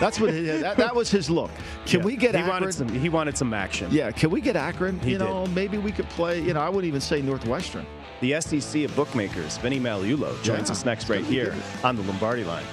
[0.00, 1.50] That's what his, that, that was his look.
[1.84, 2.06] Can Yeah.
[2.06, 2.60] we get He Akron?
[2.62, 2.88] wanted some.
[2.88, 3.88] He wanted some action.
[3.90, 5.00] Yeah, can we get Akron?
[5.00, 6.40] He you know, maybe we could play.
[6.40, 7.86] You know, I wouldn't even say Northwestern.
[8.20, 10.72] The SEC of bookmakers, Vinny Magliulo, joins Yeah.
[10.72, 12.64] us next right here on the Lombardi line.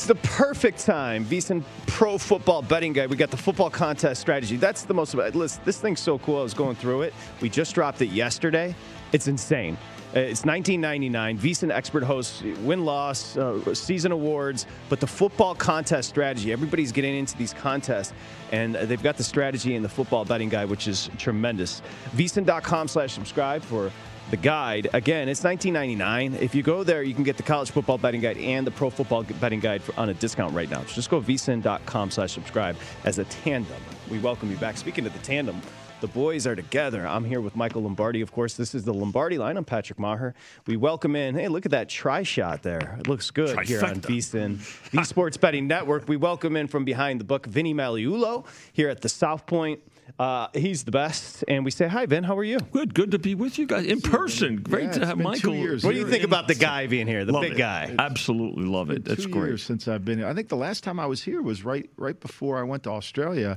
[0.00, 1.24] Now's the perfect time.
[1.24, 3.10] VSiN Pro Football Betting Guide.
[3.10, 4.56] We got the football contest strategy.
[4.56, 5.14] That's the most.
[5.14, 6.40] Listen, this thing's so cool.
[6.40, 7.14] I was going through it.
[7.40, 8.74] We just dropped it yesterday.
[9.12, 9.76] It's insane.
[10.12, 11.38] It's 1999.
[11.38, 16.52] VSiN expert hosts win loss, uh, season awards, but the football contest strategy.
[16.52, 18.12] Everybody's getting into these contests,
[18.50, 21.80] and they've got the strategy in the football betting guide, which is tremendous.
[22.16, 23.92] VSiN.com/slash subscribe for
[24.30, 24.88] the guide.
[24.92, 26.40] Again, it's 19.99.
[26.40, 28.88] If you go there, you can get the college football betting guide and the pro
[28.88, 30.80] football betting guide for, on a discount right now.
[30.82, 33.76] So just go vsin.com slash subscribe as a tandem.
[34.08, 34.76] We welcome you back.
[34.76, 35.60] Speaking of the tandem,
[36.00, 37.06] the boys are together.
[37.06, 38.20] I'm here with Michael Lombardi.
[38.20, 39.56] Of course, this is the Lombardi line.
[39.56, 40.34] I'm Patrick Meagher.
[40.66, 41.34] We welcome in.
[41.34, 42.96] Hey, look at that try shot there.
[43.00, 46.08] It looks good here on VSIN, the Sports Betting Network.
[46.08, 49.80] We welcome in from behind the book, Vinny Magliulo here at the South Point.
[50.18, 51.44] Uh, he's the best.
[51.48, 52.24] And we say, hi, Vin.
[52.24, 52.58] How are you?
[52.58, 54.56] Good, good to be with you guys in person.
[54.56, 55.54] Great Yeah, to have been two Michael.
[55.54, 55.84] years.
[55.84, 57.58] What do you think about the guy being here, the Love big it.
[57.58, 57.94] guy?
[57.98, 59.04] Absolutely love it.
[59.04, 59.48] That's two great.
[59.48, 60.26] years since I've been here.
[60.28, 62.90] I think the last time I was here was right right before I went to
[62.90, 63.56] Australia.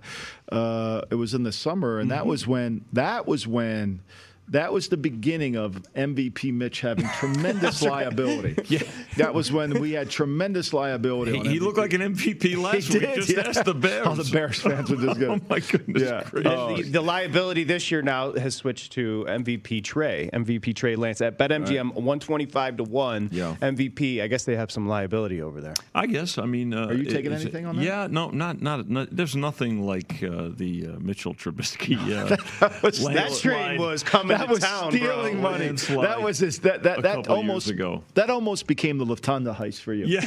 [0.51, 2.17] Uh, it was in the summer, and Mm-hmm.
[2.19, 4.01] that was when that was when.
[4.49, 8.55] That was the beginning of MVP Mitch having tremendous liability.
[8.69, 8.81] Yeah,
[9.17, 11.31] that was when we had tremendous liability.
[11.33, 13.01] He, on he looked like an MVP last He week.
[13.07, 13.41] did, Just yeah.
[13.47, 14.05] ask the Bears.
[14.07, 16.23] All the Bears fans were just oh my goodness Yeah.
[16.23, 16.51] gracious.
[16.51, 21.21] Oh, the, the liability this year now has switched to MVP Trey, MVP Trey Lance
[21.21, 23.29] at BetMGM 125 to 1.
[23.31, 23.55] Yeah.
[23.61, 25.73] MVP, I guess they have some liability over there.
[25.93, 26.37] I guess.
[26.37, 27.83] I mean, uh, Are you taking is it- anything on that?
[27.83, 28.89] Yeah, no, not not.
[28.89, 31.97] not there's nothing like uh, the uh, Mitchell Trubisky.
[31.97, 32.35] Uh,
[32.81, 33.41] was- That landslide.
[33.41, 35.51] train was coming that was town, stealing bro.
[35.51, 35.69] money.
[35.69, 38.03] That was his, that that that almost ago.
[38.13, 40.05] that almost became the Lufthansa heist for you.
[40.05, 40.23] Yeah,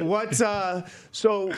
[0.02, 0.40] what?
[0.40, 0.82] Uh,
[1.12, 1.54] so, uh,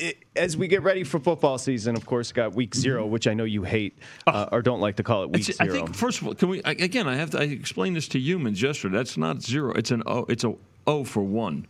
[0.00, 3.34] i as we get ready for football season, of course, got week zero, which I
[3.34, 6.20] know you hate uh, or don't like to call it week It's- I think first
[6.20, 7.08] of all, can we again?
[7.08, 8.96] I have to I explained this to humans yesterday.
[8.96, 9.72] That's not zero.
[9.74, 10.54] It's an Oh, It's a
[10.88, 11.66] oh for one.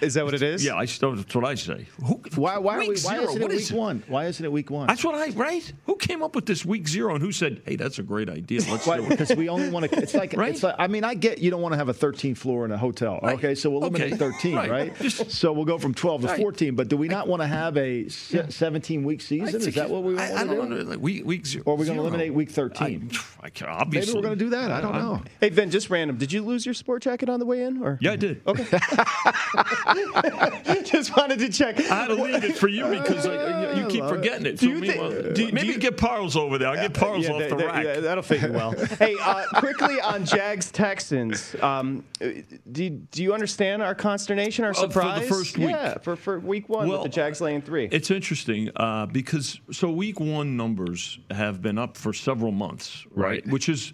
[0.00, 0.64] Is that what it is?
[0.64, 1.00] Yeah, I, that's
[1.34, 1.86] what I say.
[2.04, 3.76] Who, Why, why, are we, why zero, isn't it what week is it?
[3.76, 4.02] one?
[4.06, 4.86] Why isn't it week one?
[4.86, 5.72] That's what I right.
[5.86, 8.60] Who came up with this week zero and who said, "Hey, that's a great idea.
[8.70, 9.98] Let's do it." Because we only want to.
[10.00, 10.50] It's like, Right?
[10.52, 10.76] it's like.
[10.78, 13.18] I mean, I get you don't want to have a 13th floor in a hotel.
[13.22, 13.34] Right.
[13.36, 14.18] Okay, so we'll eliminate Okay.
[14.18, 14.70] 13, Right.
[14.70, 14.96] right?
[15.00, 16.40] Just- so we'll go from 12 to Right.
[16.40, 16.74] 14.
[16.76, 19.60] But do we not want to have a 17 week season?
[19.60, 20.76] Is that what we want I, I to don't do?
[20.76, 20.90] know.
[20.90, 21.64] Like week week zero.
[21.66, 23.10] Or are we going to eliminate week 13?
[23.42, 24.12] I, I can, obviously.
[24.14, 24.70] Maybe we're going to do that.
[24.70, 25.22] I don't know.
[25.40, 26.16] Hey, Vin, just random.
[26.16, 27.82] Did you lose your sport jacket on the way in?
[27.82, 28.40] Or Yeah, I did.
[28.46, 28.78] Oh, Okay.
[30.84, 31.78] just wanted to check.
[31.78, 34.58] I had to leave it for you because I, you, you keep forgetting it.
[34.58, 36.68] Do So you think- do- do maybe you- get Parles over there.
[36.68, 37.84] I'll get Parles Yeah, off that- the that- rack.
[37.84, 38.72] yeah, that'll fit you well.
[38.98, 41.54] hey, uh, quickly on Jags Texans.
[41.62, 45.28] Um, do, do you understand our consternation, our Uh, for the surprise?
[45.28, 45.70] first week.
[45.70, 47.88] Yeah, for, for week one Well, with the Jags laying three.
[47.90, 53.46] It's interesting uh, because so week one numbers have been up for several months, right?
[53.46, 53.92] Which is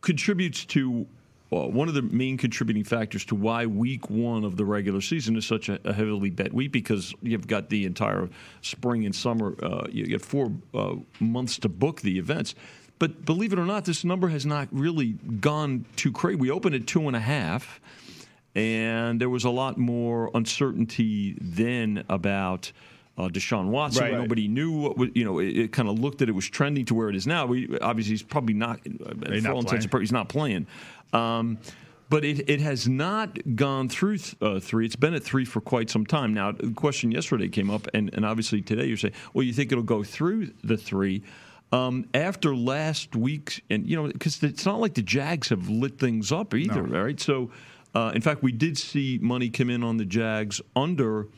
[0.00, 1.06] contributes to
[1.52, 5.36] uh, one of the main contributing factors to why week one of the regular season
[5.36, 8.28] is such a, a heavily bet week because you've got the entire
[8.62, 9.56] spring and summer.
[9.62, 12.54] Uh, you get four uh, months to book the events.
[12.98, 16.36] But believe it or not, this number has not really gone too crazy.
[16.36, 17.80] We opened at two and a half
[18.54, 22.72] and there was a lot more uncertainty then about
[23.20, 24.04] uh, Deshaun Watson.
[24.04, 24.14] Right.
[24.14, 25.38] Nobody knew what was, you know.
[25.38, 27.46] It, it kind of looked that it was trending to where it is now.
[27.46, 28.80] We obviously he's probably not.
[28.86, 30.66] uh, for not all intents and purposes, he's not playing.
[31.12, 31.58] Um,
[32.08, 34.84] but it, it has not gone through th- uh, three.
[34.84, 36.52] It's been at three for quite some time now.
[36.52, 39.84] The question yesterday came up, and, and obviously today you're saying, well, you think it'll
[39.84, 41.22] go through the three.
[41.72, 46.00] Um, after last week's, and you know, because it's not like the Jags have lit
[46.00, 47.20] things up either, right?
[47.20, 47.52] So,
[47.94, 51.28] uh, in fact, we did see money come in on the Jags under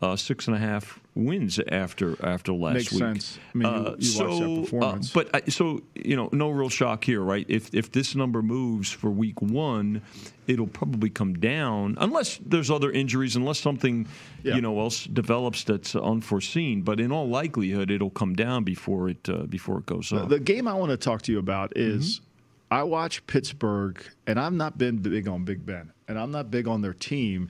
[0.00, 2.74] uh, six and a half wins after after last week.
[2.74, 3.00] Makes week.
[3.00, 3.38] sense.
[3.54, 5.12] I mean, you- Uh, you their so, uh, performance.
[5.12, 7.44] but I, so you know, no real shock here, right?
[7.48, 10.02] If if this number moves for week one,
[10.46, 14.06] it'll probably come down unless there's other injuries, unless something
[14.44, 14.54] Yeah.
[14.54, 16.82] you know else develops that's unforeseen.
[16.82, 20.28] But in all likelihood, it'll come down before it uh, before it goes The, up.
[20.28, 22.24] the game I want to talk to you about is Mm-hmm.
[22.70, 26.68] I watch Pittsburgh, and I've not been big on Big Ben, and I'm not big
[26.68, 27.48] on their team,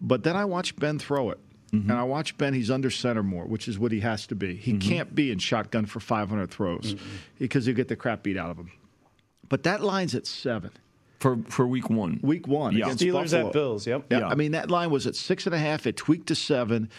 [0.00, 1.40] but then I watch Ben throw it.
[1.74, 1.90] Mm-hmm.
[1.90, 4.54] And I watch Ben, he's under center more, which is what he has to be.
[4.56, 6.94] He can't be in shotgun for 500 throws
[7.38, 8.70] because he'll get the crap beat out of him.
[9.48, 10.70] But that line's at seven.
[11.20, 12.18] for for week one.
[12.22, 12.86] Week one Yeah.
[12.86, 13.46] against Steelers Buffalo.
[13.46, 13.86] at Bills.
[13.86, 14.06] Yep.
[14.10, 14.26] Yeah, Yeah.
[14.28, 15.86] I mean that line was at six and a half.
[15.86, 16.90] It tweaked to seven,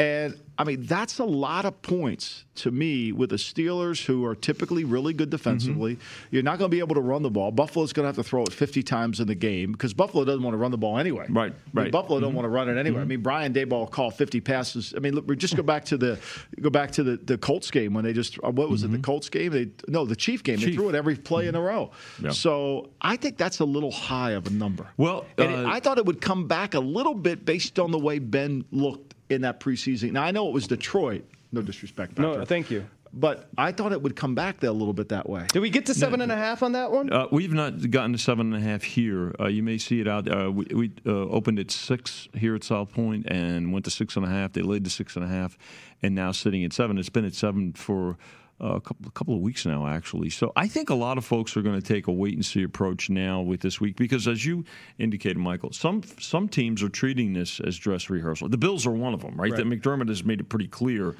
[0.00, 4.34] and I mean that's a lot of points to me with the Steelers, who are
[4.34, 5.94] typically really good defensively.
[5.96, 6.26] Mm-hmm.
[6.34, 7.50] You're not going to be able to run the ball.
[7.50, 10.42] Buffalo's going to have to throw it 50 times in the game because Buffalo doesn't
[10.42, 11.24] want to run the ball anyway.
[11.30, 11.84] Right, I mean, right.
[11.86, 11.90] Mm-hmm.
[11.92, 13.00] Buffalo don't want to run it anyway.
[13.00, 14.92] I mean, Brian Daboll called 50 passes.
[14.94, 16.18] I mean, look, we just go back to the
[16.60, 18.98] go back to the, the Colts game when they just uh, what was it the
[18.98, 19.52] Colts game?
[19.52, 20.56] They no the Chief game.
[20.56, 20.66] They Mm-hmm.
[20.66, 20.74] Chief.
[20.74, 20.80] Mm-hmm.
[20.80, 21.90] threw it every play in a row.
[22.22, 22.30] Yeah.
[22.30, 24.88] So I think that's a little high of a number.
[24.98, 27.90] Well, And it- uh, I thought it would come back a little bit based on
[27.92, 30.12] the way Ben looked in that preseason.
[30.12, 31.24] Now I know it was Detroit.
[31.52, 32.18] No disrespect.
[32.18, 32.86] No, thank you.
[33.12, 35.44] But I thought it would come back there a little bit that way.
[35.52, 37.12] Did we get to seven and a half on that one?
[37.12, 39.34] Uh, we've not gotten to seven and a half here.
[39.40, 40.28] Uh, you may see it out.
[40.28, 44.14] Uh, we we uh, opened at six here at South Point and went to six
[44.14, 44.52] and a half.
[44.52, 45.58] They laid to six and a half,
[46.02, 46.98] and now sitting at seven.
[46.98, 48.16] It's been at seven for
[48.62, 50.30] uh, a couple, a couple of weeks now, actually.
[50.30, 52.62] So I think a lot of folks are going to take a wait and see
[52.62, 54.64] approach now with this week because, as you
[54.98, 58.48] indicated, Michael, some some teams are treating this as dress rehearsal.
[58.48, 59.54] The Bills are one of them, right?
[59.56, 61.14] That McDermott has made it pretty clear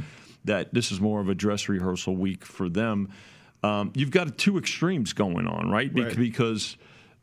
[0.44, 3.08] that this is more of a dress rehearsal week for them.
[3.62, 5.92] Um, you've got two extremes going on, right?
[5.92, 6.16] Be- Right.
[6.16, 6.76] Because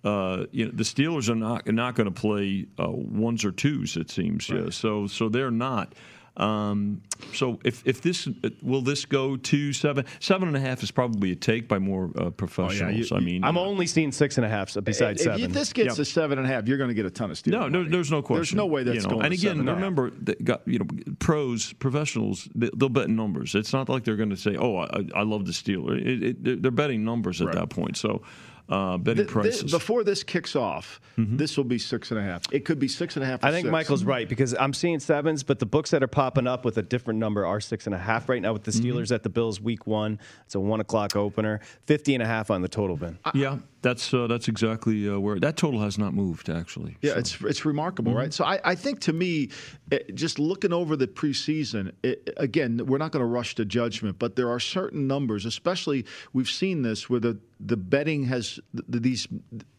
[0.04, 3.98] uh, you know the Steelers are not not going to play uh, ones or twos.
[3.98, 4.70] It seems, yeah.
[4.70, 5.94] So so they're not.
[6.38, 7.02] Um,
[7.34, 8.28] so if if this
[8.62, 12.12] will this go to seven seven and a half is probably a take by more
[12.16, 13.12] uh, professionals.
[13.12, 15.40] I mean, I'm only seeing six and a half so besides if seven.
[15.42, 15.96] you- this gets Yep.
[15.96, 17.52] to seven and a half, you're going to get a ton of Steelers.
[17.52, 18.38] No, no, there's no question.
[18.42, 19.10] There's no way that's you know.
[19.10, 19.26] going.
[19.26, 19.78] And to again, seven and a half.
[19.82, 20.86] remember, that got you know,
[21.20, 23.56] pros, professionals, they, they'll bet numbers.
[23.56, 26.44] It's not like they're going to say, "Oh, I, I love the Steelers." It, it,
[26.44, 27.56] they're- they're betting numbers at Right.
[27.56, 27.98] that point.
[27.98, 28.22] So,
[28.70, 29.64] uh, betting Th- thi- prices.
[29.64, 29.72] Mm-hmm.
[29.78, 32.44] before this kicks off, this will be six and a half.
[32.52, 33.44] It could be six and a half.
[33.44, 33.72] or I think six.
[33.72, 36.82] Michael's right because I'm seeing sevens, but the books that are popping up with a
[36.84, 38.86] different number are six and a half right now with the Mm-hmm.
[38.98, 40.20] Steelers at the Bills week one.
[40.46, 43.18] It's a one o'clock opener, 50 and a half on the total bin.
[43.34, 46.98] yeah, that's uh, that's exactly uh, where that total has not moved actually.
[47.02, 48.20] Yeah, So- it's it's remarkable, Mm-hmm.
[48.20, 48.34] right?
[48.34, 49.50] So I, I think to me,
[49.92, 54.18] it, just looking over the preseason, it, again, we're not going to rush to judgment,
[54.20, 58.86] but there are certain numbers, especially we've seen this where the the betting has th-
[59.04, 59.28] these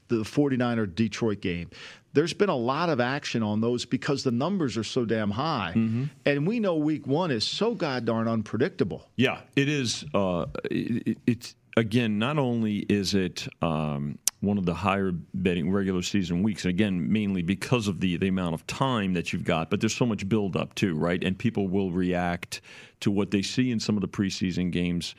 [0.09, 1.69] the 49er Detroit game.
[2.15, 5.75] There's been a lot of action on those because the numbers are so damn high,
[5.77, 6.05] Mm-hmm.
[6.25, 9.07] and we know Week One is so god darn unpredictable.
[9.17, 10.05] Yeah, it is.
[10.15, 12.19] Uh, it- it's again.
[12.19, 16.65] Not only is it um, one of the higher betting regular season weeks.
[16.65, 19.95] And again, mainly because of the, the amount of time that you've got, but there's
[19.95, 21.23] so much build up too, right?
[21.23, 22.61] And people will react
[23.01, 25.15] to what they see in some of the preseason games.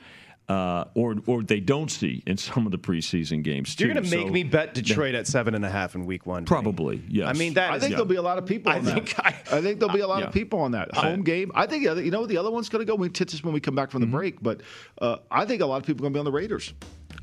[0.50, 3.86] Uh, or or they don't see in some of the preseason games too.
[3.86, 6.26] You're going to make So- me bet Detroit at seven and a half in week
[6.26, 6.38] one.
[6.43, 6.47] Vinny.
[6.47, 7.28] Probably, yes.
[7.28, 8.93] I mean, that I is- think there'll be a lot of people I on that.
[8.95, 10.26] think I- I think there'll be a lot yeah.
[10.28, 11.52] of people on that home game.
[11.54, 12.95] I think you know the other one's going to go.
[12.95, 14.16] We hit this when we come back from the Mm-hmm.
[14.16, 14.62] break, but
[15.00, 16.74] uh, I think a lot of people are going to be on the Raiders.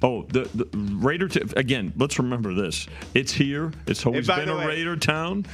[0.02, 1.26] Oh, the, the Raider.
[1.26, 2.86] T- again, let's remember this.
[3.14, 3.72] It's here.
[3.88, 5.46] It's always by been a way- Raider town.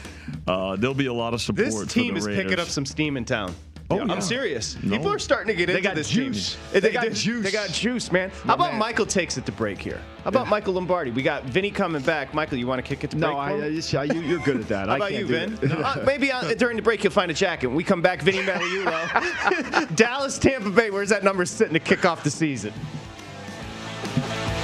[0.46, 1.64] Uh, there'll be a lot of support.
[1.64, 2.42] This for team the is Raiders.
[2.44, 3.54] picking up some steam in town.
[4.00, 4.76] Oh, I'm serious.
[4.82, 4.96] No.
[4.96, 6.56] People are starting to get They into got this juice.
[6.72, 6.80] team.
[6.80, 7.10] They got do.
[7.10, 7.44] juice.
[7.44, 8.30] They got juice, man.
[8.44, 8.78] How about man.
[8.78, 10.00] Michael takes it to break here?
[10.24, 11.10] How about Michael Lombardi?
[11.10, 12.32] We got Vinny coming back.
[12.34, 13.30] Michael, you want to kick it to break?
[13.30, 13.50] No, I.
[13.52, 14.88] I I, you, you're good at that.
[14.88, 15.58] How I about can't you, do Vin?
[15.62, 15.72] it.
[15.72, 17.66] Uh, maybe uh, during the break you'll find a jacket.
[17.68, 19.94] When we come back, Vinny Magliulo.
[19.96, 20.90] Dallas, Tampa Bay.
[20.90, 22.72] Where's that number sitting to kick off the season?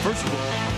[0.02, 0.77] First of all,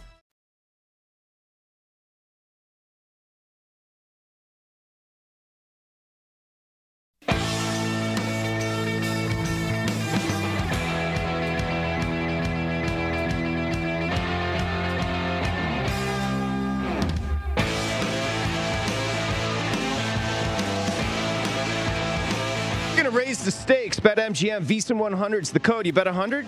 [24.31, 25.85] MGM VSiN 100's the code.
[25.85, 26.47] You bet 100?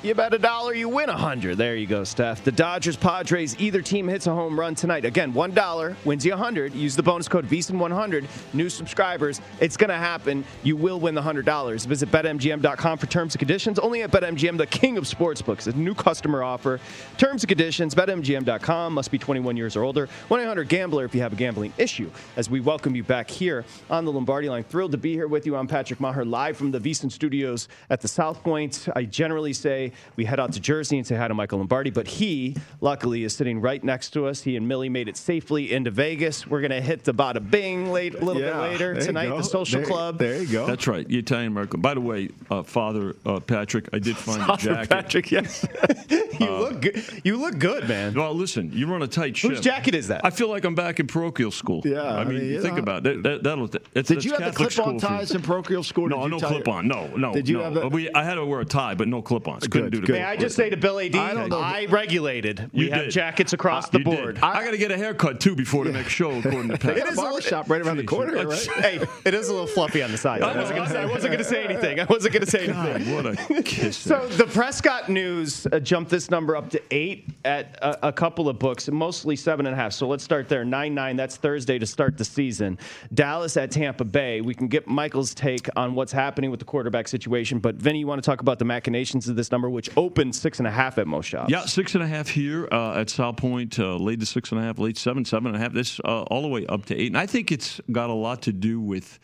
[0.00, 1.58] You bet a dollar, you win a hundred.
[1.58, 2.44] There you go, Steph.
[2.44, 5.04] The Dodgers, Padres, either team hits a home run tonight.
[5.04, 6.72] Again, one dollar wins you a hundred.
[6.72, 8.24] Use the bonus code VSiN100.
[8.54, 10.44] New subscribers, it's to happen.
[10.62, 11.84] You will win the hundred dollars.
[11.84, 13.80] Visit BetMGM.com for terms and conditions.
[13.80, 15.66] Only at BetMGM, the king of sportsbooks.
[15.66, 16.78] A new customer offer.
[17.16, 17.92] Terms and conditions.
[17.96, 18.94] BetMGM.com.
[18.94, 20.08] Must be 21 years or older.
[20.30, 22.08] 1-800-GAMBLER if you have a gambling issue.
[22.36, 24.62] As we welcome you back here on the Lombardi Line.
[24.62, 25.56] Thrilled to be here with you.
[25.56, 28.86] I'm Patrick Meagher, live from the VSiN studios at the South Point.
[28.94, 30.02] I generally say Friday.
[30.16, 33.34] We head out to Jersey and say hi to Michael Lombardi, but he, luckily, is
[33.34, 34.42] sitting right next to us.
[34.42, 36.46] He and Millie made it safely into Vegas.
[36.46, 39.42] We're going to hit the Bada Bing late, a little Yeah, bit later tonight, the
[39.42, 40.18] social There- club.
[40.18, 40.66] There you go.
[40.66, 41.80] That's right, the Italian American.
[41.80, 44.90] By the way, uh, Father uh, Patrick, I did find Father the jacket.
[44.90, 45.66] Patrick, yes.
[46.40, 47.04] you look good.
[47.24, 48.14] You look good, man.
[48.14, 49.50] Well, listen, you run a tight ship.
[49.50, 50.24] Whose jacket is that?
[50.24, 51.82] I feel like I'm back in parochial school.
[51.84, 52.82] Yeah, I I mean, mean, think know.
[52.82, 53.22] about it.
[53.22, 56.08] That, that, will it's, Did you have the clip-on school for ties in parochial school?
[56.08, 56.88] No, no clip on.
[56.88, 57.32] No, no.
[57.32, 57.64] Did you no.
[57.64, 59.48] have the- We, I had to wear a tie, but no clip
[59.84, 60.12] Couldn't do the.
[60.12, 61.58] May I just say to Bill AD, I don't know.
[61.60, 62.70] I regulated.
[62.72, 63.10] We You have did.
[63.10, 64.38] jackets across Uh, the board.
[64.42, 66.96] I, got to get a haircut too before the next show, according to Pat.
[66.96, 68.68] got a barber shop right around the corner, right?
[68.76, 70.42] hey, it is a little fluffy on the side.
[70.42, 72.00] I wasn't I wasn't gonna say anything.
[72.00, 73.14] I wasn't going to say anything.
[73.14, 73.96] What a kiss.
[73.96, 78.48] So the Prescott news uh, jumped this number up to eight at a, a couple
[78.48, 79.92] of books, mostly seven and a half.
[79.92, 80.64] So let's start there.
[80.64, 81.16] Nine nine.
[81.16, 82.78] That's Thursday to start the season.
[83.14, 84.40] Dallas at Tampa Bay.
[84.40, 87.58] We can get Michael's take on what's happening with the quarterback situation.
[87.58, 90.58] But Vinny, you want to talk about the machinations of this number, which opened six
[90.58, 91.50] and a half at most shops.
[91.50, 94.60] Yeah, six and a half here uh, at South Point, uh, late to six and
[94.60, 95.72] a half, late seven, seven and a half.
[95.72, 98.42] This uh, all the way up to eight, and I think it's got a lot
[98.42, 99.18] to do with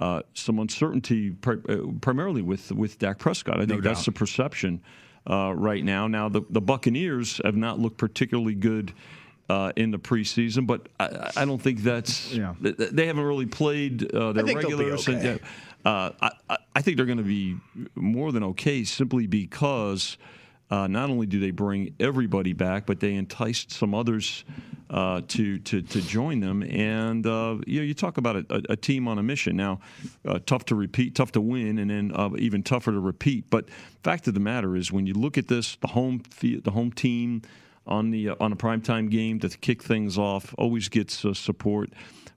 [0.00, 3.60] uh, some uncertainty, pri- uh, primarily with with Dak Prescott.
[3.60, 4.82] I think that's the perception
[5.30, 6.06] uh, right now.
[6.08, 8.92] Now the the Buccaneers have not looked particularly good.
[9.46, 12.32] Uh, in the preseason, but I, I don't think that's.
[12.32, 12.54] Yeah.
[12.62, 15.06] th- th- They haven't really played uh, their I think they'll be regulars.
[15.06, 15.44] and, okay.
[15.84, 16.30] Uh, I,
[16.74, 17.56] I- think they're going to be
[17.94, 20.18] more than okay simply because
[20.70, 24.44] uh, not only do they bring everybody back, but they enticed some others
[24.90, 26.62] uh, to, to to join them.
[26.62, 29.56] And uh, you know, you talk about a, a, a team on a mission.
[29.56, 29.80] Now,
[30.26, 33.48] uh, tough to repeat, tough to win, and then uh, even tougher to repeat.
[33.50, 33.68] But
[34.02, 37.42] fact of the matter is, when you look at this, the home the home team
[37.86, 41.90] on the on a primetime game to kick things off always gets support.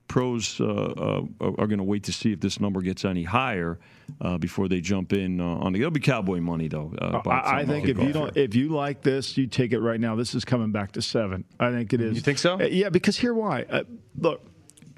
[0.08, 3.78] Pros uh, uh, are going to wait to see if this number gets any higher
[4.20, 5.80] uh, before they jump in uh, on the.
[5.80, 6.92] It'll be cowboy money though.
[6.98, 8.44] Uh, I, I think if you don't, here.
[8.44, 10.16] if you like this, you take it right now.
[10.16, 11.44] This is coming back to seven.
[11.60, 12.14] I think it is.
[12.14, 12.54] You think so?
[12.54, 13.66] Uh, Yeah, because here why?
[13.68, 13.84] Uh,
[14.16, 14.44] look,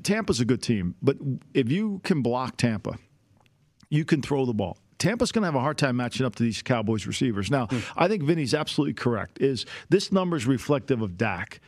[0.03, 1.17] Tampa's a good team, but
[1.55, 2.97] if you can block Tampa,
[3.89, 4.79] you can throw the ball.
[4.99, 7.51] Tampa's going to have a hard time matching up to these Cowboys receivers.
[7.51, 9.41] Now, I think Vinny's absolutely correct.
[9.41, 11.61] Is this number is reflective of Dak?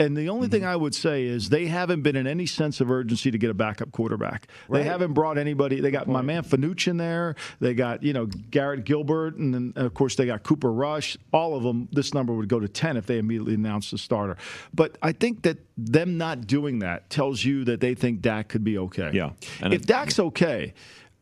[0.00, 0.70] And the only thing mm-hmm.
[0.70, 3.54] I would say is they haven't been in any sense of urgency to get a
[3.54, 4.48] backup quarterback.
[4.70, 5.80] They haven't brought anybody.
[5.80, 7.36] They got my man Fanucci in there.
[7.60, 11.18] They got you know Garrett Gilbert, and then of course they got Cooper Rush.
[11.32, 11.88] All of them.
[11.92, 14.38] This number would go to ten if they immediately announced the starter.
[14.72, 18.64] But I think that them not doing that tells you that they think Dak could
[18.64, 19.10] be okay.
[19.12, 19.32] Yeah.
[19.60, 20.72] And if it- Dak's okay,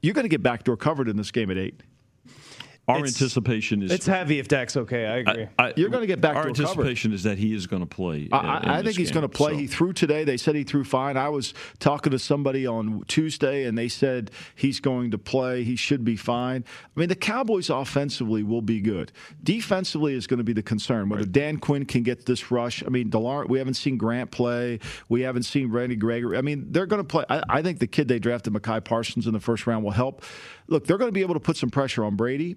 [0.03, 1.83] you're going to get backdoor covered in this game at eight.
[2.89, 5.07] Our it's- anticipation is It's heavy if Dak's okay.
[5.07, 5.47] I agree.
[5.59, 6.61] I- You're gonna get backdoor Our covered.
[6.61, 8.28] anticipation is that he is going to play.
[8.32, 9.53] I, I, I think he's going to play.
[9.53, 10.24] So- He threw today.
[10.24, 11.16] They said he threw fine.
[11.18, 15.64] I was talking to somebody on Tuesday, and they said he's going to play.
[15.64, 16.64] He should be fine.
[16.97, 19.12] I mean, the Cowboys offensively will be good.
[19.45, 21.11] Defensively is going to be the concern.
[21.11, 22.82] Whether Dan Quinn can get this rush.
[22.84, 24.78] I mean, Delar, we haven't seen Grant play.
[25.11, 26.39] We haven't seen Randy Gregory.
[26.39, 27.24] I mean, they're going to play.
[27.28, 30.22] I, I think the kid they drafted, Micah Parsons, in the first round will help.
[30.68, 32.57] Look, they're going to be able to put some pressure on Brady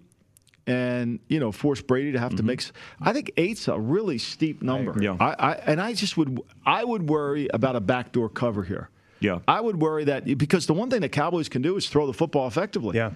[0.67, 2.63] and you know force Brady to have to make.
[3.01, 5.01] I think eight's a really steep number.
[5.01, 5.17] Yeah.
[5.19, 8.89] I, I and I just would I would worry about a backdoor cover here.
[9.19, 9.39] Yeah.
[9.47, 12.13] I would worry that because the one thing the Cowboys can do is throw the
[12.13, 12.97] football effectively.
[12.97, 13.11] Yeah.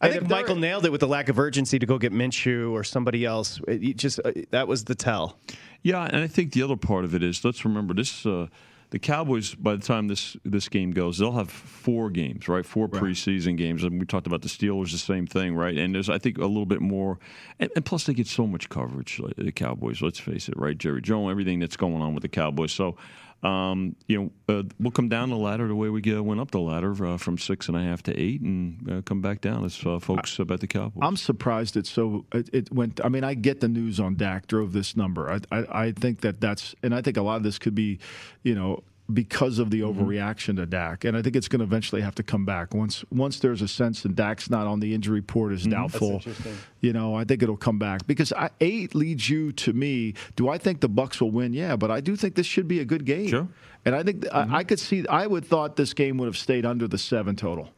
[0.00, 2.10] I And think if Michael nailed it with the lack of urgency to go get
[2.12, 3.60] Minshew or somebody else.
[3.68, 5.38] It, just uh, that was the tell.
[5.82, 8.46] Yeah, and I think the other part of it is let's remember this: uh,
[8.90, 9.54] the Cowboys.
[9.54, 12.64] By the time this this game goes, they'll have four games, right?
[12.66, 15.76] Four preseason games, and we talked about the Steelers, the same thing, right?
[15.76, 17.18] And there's, I think, a little bit more,
[17.58, 19.20] and, and plus they get so much coverage.
[19.36, 20.76] The Cowboys, let's face it, right?
[20.76, 22.72] Jerry Jones, everything that's going on with the Cowboys.
[22.72, 22.96] So.
[23.42, 24.18] Um, you
[24.48, 27.16] know, uh, we'll come down the ladder the way we went up the ladder uh,
[27.16, 30.38] from six and a half to eight, and uh, come back down as uh, folks
[30.38, 31.02] about the Cowboys.
[31.02, 33.00] I'm surprised it's so it, it went.
[33.02, 35.30] I mean, I get the news on Dak drove this number.
[35.30, 37.98] I, I I think that that's and I think a lot of this could be,
[38.42, 38.82] you know.
[39.12, 40.00] Because of the Mm-hmm.
[40.02, 43.04] overreaction to Dak, and I think it's going to eventually have to come back once
[43.10, 45.66] once there's a sense that Dak's not on the injury report Mm-hmm.
[45.68, 46.22] is doubtful.
[46.80, 50.14] You know, I think it'll come back because I, eight leads you to me.
[50.36, 51.52] Do I think the Bucs will win?
[51.52, 53.28] Yeah, but I do think this should be a good game.
[53.28, 53.48] Sure.
[53.84, 55.06] And I think I, I could see.
[55.08, 57.70] I would thought this game would have stayed under the seven total.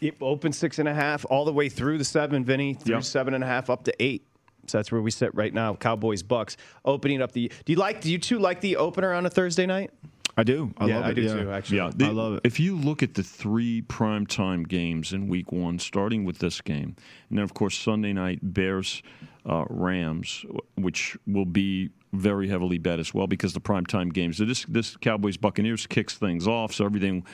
[0.00, 3.00] It opened six and a half all the way through the seven, Vinny, through Yeah.
[3.00, 4.24] seven and a half up to eight.
[4.68, 5.74] So that's where we sit right now.
[5.74, 7.50] Cowboys Bucks opening up the.
[7.64, 8.00] Do you like?
[8.00, 9.90] Do you two like the opener on a Thursday night?
[10.36, 10.72] I do.
[10.78, 11.34] I yeah, love I do yeah.
[11.34, 11.50] too.
[11.50, 12.40] Actually, Yeah, the- I love it.
[12.44, 16.96] If you look at the three primetime games in Week One, starting with this game,
[17.28, 19.02] and then of course Sunday night Bears
[19.44, 20.44] uh, Rams,
[20.76, 24.36] which will be very heavily bet as well because the primetime games.
[24.38, 27.24] So this this Cowboys Buccaneers kicks things off, so everything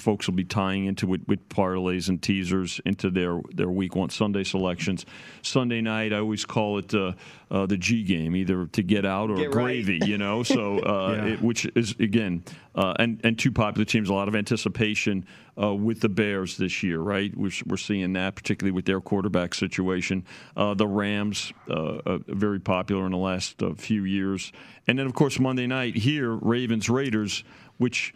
[0.00, 4.10] folks will be tying into with, with parlays and teasers into their their week one
[4.10, 5.06] Sunday selections.
[5.42, 7.12] Sunday night, I always call it uh,
[7.50, 9.84] uh, the G game, either to get out or Get right.
[9.84, 10.00] gravy.
[10.04, 11.32] You know, so uh, Yeah.
[11.34, 12.42] it, which is again,
[12.74, 15.24] uh, and and two popular teams, a lot of anticipation
[15.60, 17.36] uh, with the Bears this year, right?
[17.36, 20.24] We're, we're seeing that particularly with their quarterback situation.
[20.56, 21.74] Uh, the Rams, uh,
[22.06, 24.52] uh, very popular in the last uh, few years,
[24.86, 27.44] and then of course Monday night here, Ravens Raiders,
[27.78, 28.14] which.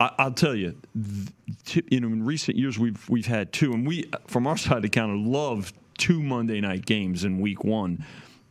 [0.00, 0.74] I- I'll tell you,
[1.90, 4.82] you know, in recent years we've we've had two, and we from our side of
[4.82, 8.04] the counter love two Monday night games in Week One.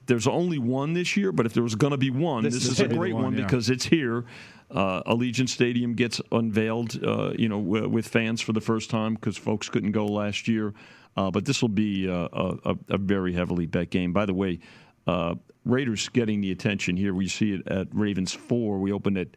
[0.06, 2.64] There's only one this year, but if there was going to be one, This this,
[2.66, 3.44] is is a great one, one yeah.
[3.44, 4.26] because it's here.
[4.72, 9.16] Uh, Allegiant Stadium gets unveiled, uh, you know, w- with fans for the first time
[9.16, 10.74] because folks couldn't go last year.
[11.18, 14.14] Uh, but this will be uh, a, a, a very heavily bet game.
[14.14, 14.60] By the way,
[15.08, 15.36] uh,
[15.66, 17.14] Raiders getting the attention here.
[17.16, 18.80] We see it at Ravens four.
[18.80, 19.28] We opened at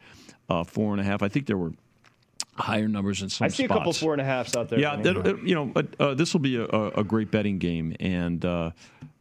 [0.50, 1.22] uh, four and a half.
[1.22, 1.72] I think there were
[2.55, 3.70] higher numbers in some I see spots.
[3.70, 4.78] a couple four and a halfs out there.
[4.78, 7.59] Yeah, that, uh, you know, but, uh, this will be a, a a great betting
[7.59, 8.70] game, and uh,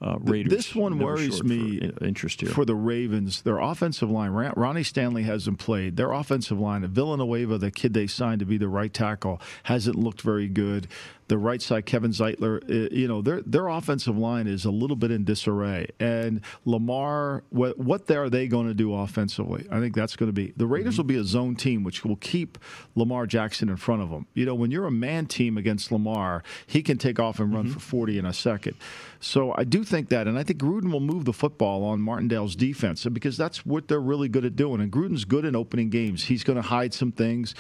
[0.02, 0.52] uh, Raiders.
[0.52, 2.50] This one worries me for interest here.
[2.50, 3.42] for the Ravens.
[3.44, 5.96] Their offensive line, Ron- Ronnie Stanley hasn't played.
[5.96, 10.22] Their offensive line, Villanueva, the kid they signed to be the right tackle, hasn't looked
[10.22, 10.88] very good.
[11.28, 14.98] The right side, Kevin Zeitler, uh, you know, their their offensive line is a little
[14.98, 15.88] bit in disarray.
[16.00, 19.66] And Lamar, what what are they going to do offensively?
[19.72, 22.18] I think that's going to be the Raiders will be a zone team, which will
[22.18, 22.58] keep
[22.96, 24.28] Lamar Jackson in front of them.
[24.34, 27.70] You know, when you're a man team against Lamar, he can take off and run
[27.70, 28.76] for 40 in a second.
[29.20, 32.56] So I do think that, and I think Gruden will move the football on Martindale's
[32.56, 34.82] defense because that's what they're really good at doing.
[34.82, 36.26] And Gruden's good in opening games.
[36.26, 37.54] He's going to hide some things.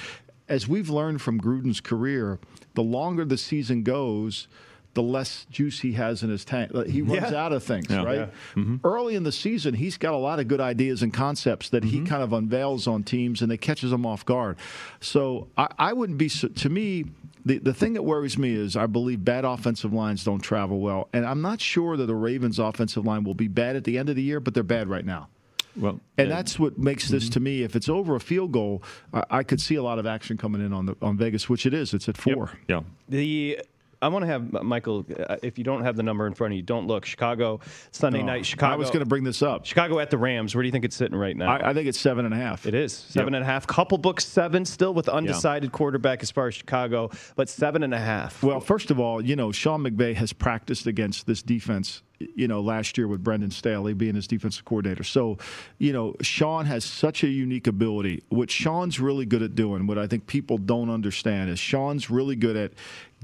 [0.49, 2.39] As we've learned from Gruden's career,
[2.73, 4.47] the longer the season goes,
[4.93, 6.71] the less juice he has in his tank.
[6.71, 7.13] He mm-hmm.
[7.13, 7.43] runs Yeah.
[7.45, 8.03] out of things, Yeah.
[8.03, 8.29] right?
[8.55, 8.77] Mm-hmm.
[8.83, 11.97] Early in the season, he's got a lot of good ideas and concepts that he
[11.97, 12.05] mm-hmm.
[12.07, 14.57] kind of unveils on teams, and they catches them off guard.
[14.99, 17.05] So I, I wouldn't be to me.
[17.43, 21.09] The, the thing that worries me is I believe bad offensive lines don't travel well.
[21.11, 24.09] And I'm not sure that the Ravens' offensive line will be bad at the end
[24.09, 25.27] of the year, but they're bad right now.
[25.75, 27.31] Well, And that's what makes this Mm-hmm.
[27.33, 27.63] to me.
[27.63, 30.63] If it's over a field goal, I, I could see a lot of action coming
[30.65, 31.93] in on the on Vegas, which it is.
[31.93, 32.51] It's at four.
[32.67, 32.81] yeah.
[33.09, 33.59] The
[34.03, 35.05] I want to have Michael.
[35.29, 37.05] Uh, if you don't have the number in front of you, don't look.
[37.05, 37.59] Chicago
[37.91, 38.47] Sunday Oh, night.
[38.47, 38.73] Chicago.
[38.73, 39.63] I was going to bring this up.
[39.67, 40.55] Chicago at the Rams.
[40.55, 41.51] Where do you think it's sitting right now?
[41.51, 42.65] I, I think it's seven and a half.
[42.65, 43.67] It is seven and a half.
[43.67, 47.99] Couple books seven, still with undecided quarterback as far as Chicago, but seven and a
[47.99, 48.41] half.
[48.41, 52.01] Well, first of all, you know, Sean McVay has practiced against this defense,
[52.35, 55.03] you know, last year with Brandon Staley being his defensive coordinator.
[55.03, 55.37] So,
[55.77, 58.23] you know, Sean has such a unique ability.
[58.29, 62.35] What Sean's really good at doing, what I think people don't understand, is Sean's really
[62.35, 62.71] good at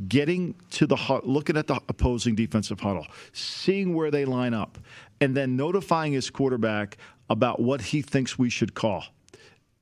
[0.07, 4.77] getting to the looking at the opposing defensive huddle, seeing where they line up,
[5.19, 6.97] and then notifying his quarterback
[7.29, 9.03] about what he thinks we should call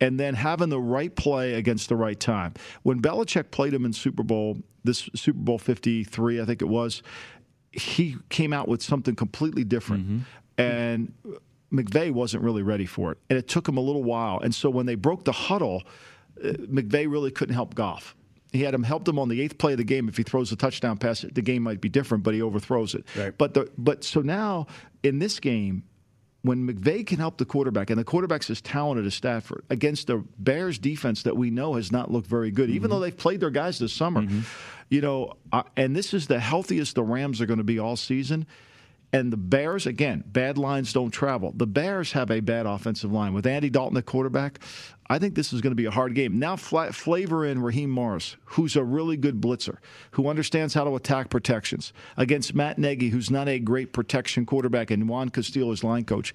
[0.01, 2.53] and then having the right play against the right time.
[2.83, 7.01] When Belichick played him in Super Bowl, this Super Bowl 53, I think it was,
[7.75, 10.05] he came out with something completely different.
[10.05, 10.19] Mm-hmm.
[10.57, 11.13] And
[11.71, 13.17] McVay wasn't really ready for it.
[13.29, 14.39] And it took him a little while.
[14.39, 15.83] And so when they broke the huddle,
[16.43, 18.15] uh, McVay really couldn't help Goff.
[18.51, 20.07] He had him helped him on the eighth play of the game.
[20.07, 23.05] If he throws a touchdown pass, the game might be different, but he overthrows it.
[23.17, 23.37] Right.
[23.37, 24.67] But the but so now
[25.03, 25.83] in this game,
[26.45, 30.23] when McVay can help the quarterback, and the quarterback's as talented as Stafford against the
[30.37, 33.49] Bears defense that we know has not looked very good, even though they've played their
[33.49, 34.21] guys this summer,
[34.89, 37.95] you know, uh, and this is the healthiest the Rams are going to be all
[37.95, 38.45] season.
[39.13, 41.53] And the Bears, again, bad lines don't travel.
[41.55, 43.33] The Bears have a bad offensive line.
[43.33, 44.59] With Andy Dalton at quarterback,
[45.07, 46.39] I think this is going to be a hard game.
[46.39, 49.77] Now, fla- flavor in Raheem Morris, who's a really good blitzer,
[50.11, 54.89] who understands how to attack protections, against Matt Nagy, who's not a great protection quarterback,
[54.89, 56.33] and Juan Castillo is line coach.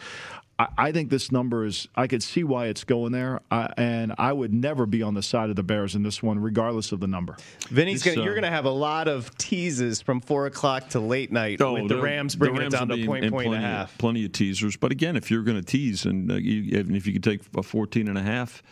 [0.60, 4.14] I, I think this number is, I could see why it's going there, uh, and
[4.18, 7.00] I would never be on the side of the Bears in this one, regardless of
[7.00, 7.36] the number.
[7.70, 11.00] Vinny's gonna, you're uh, going to have a lot of teases from four o'clock to
[11.00, 13.30] late night Oh, with the there- Rams the bringing Rams it down to point, in
[13.30, 13.98] point and a plenty, half.
[13.98, 14.76] Plenty of teasers.
[14.76, 17.40] But again, if you're going to tease, and uh, you, and if you could take
[17.56, 18.62] a 14 and a half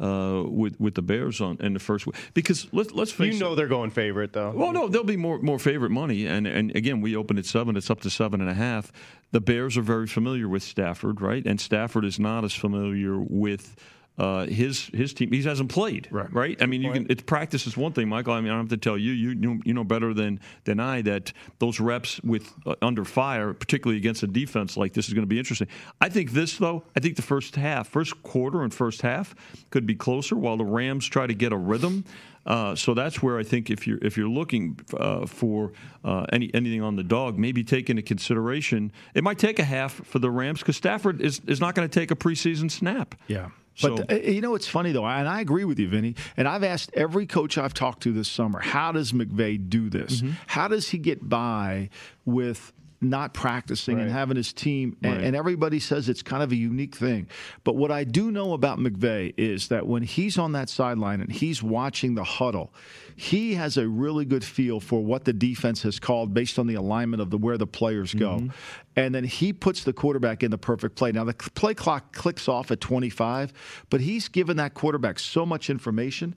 [0.00, 3.40] uh, with with the Bears on in the first week, because let's let's face You
[3.40, 3.56] know it.
[3.56, 4.50] they're going favorite though.
[4.54, 7.76] Well, no, there'll be more more favorite money, and and again, we open at seven.
[7.76, 8.92] It's up to seven and a half.
[9.32, 11.44] The Bears are very familiar with Stafford, right?
[11.46, 13.76] And Stafford is not as familiar with.
[14.18, 16.32] Uh, his his team he hasn't played right.
[16.32, 16.62] right?
[16.62, 18.32] I mean you can it's practice is one thing Michael.
[18.32, 20.80] I mean I don't have to tell you you know, you know better than than
[20.80, 25.12] I that those reps with uh, under fire particularly against a defense like this is
[25.12, 25.68] going to be interesting.
[26.00, 29.34] I think this though I think the first half first quarter and first half
[29.68, 32.04] could be closer while the Rams try to get a rhythm.
[32.46, 35.72] Uh, so that's where I think if you're if you're looking uh, for
[36.04, 39.92] uh, any anything on the dog, maybe take into consideration it might take a half
[39.92, 43.14] for the Rams because Stafford is is not going to take a preseason snap.
[43.26, 43.48] Yeah.
[43.82, 46.14] But So- uh, you know, it's funny though, and I agree with you, Vinny.
[46.36, 50.22] And I've asked every coach I've talked to this summer, how does McVay do this?
[50.22, 50.32] Mm-hmm.
[50.46, 51.90] How does he get by
[52.24, 52.72] with
[53.10, 54.96] not practicing and having his team?
[55.02, 55.24] And, Right.
[55.24, 57.26] and everybody says it's kind of a unique thing.
[57.64, 61.30] But what I do know about McVay is that when he's on that sideline and
[61.32, 62.72] he's watching the huddle,
[63.16, 66.74] he has a really good feel for what the defense has called based on the
[66.74, 68.36] alignment of the where the players go.
[68.36, 68.48] Mm-hmm.
[68.96, 71.12] And then he puts the quarterback in the perfect play.
[71.12, 73.52] Now the play clock clicks off at 25,
[73.90, 76.34] but he's given that quarterback so much information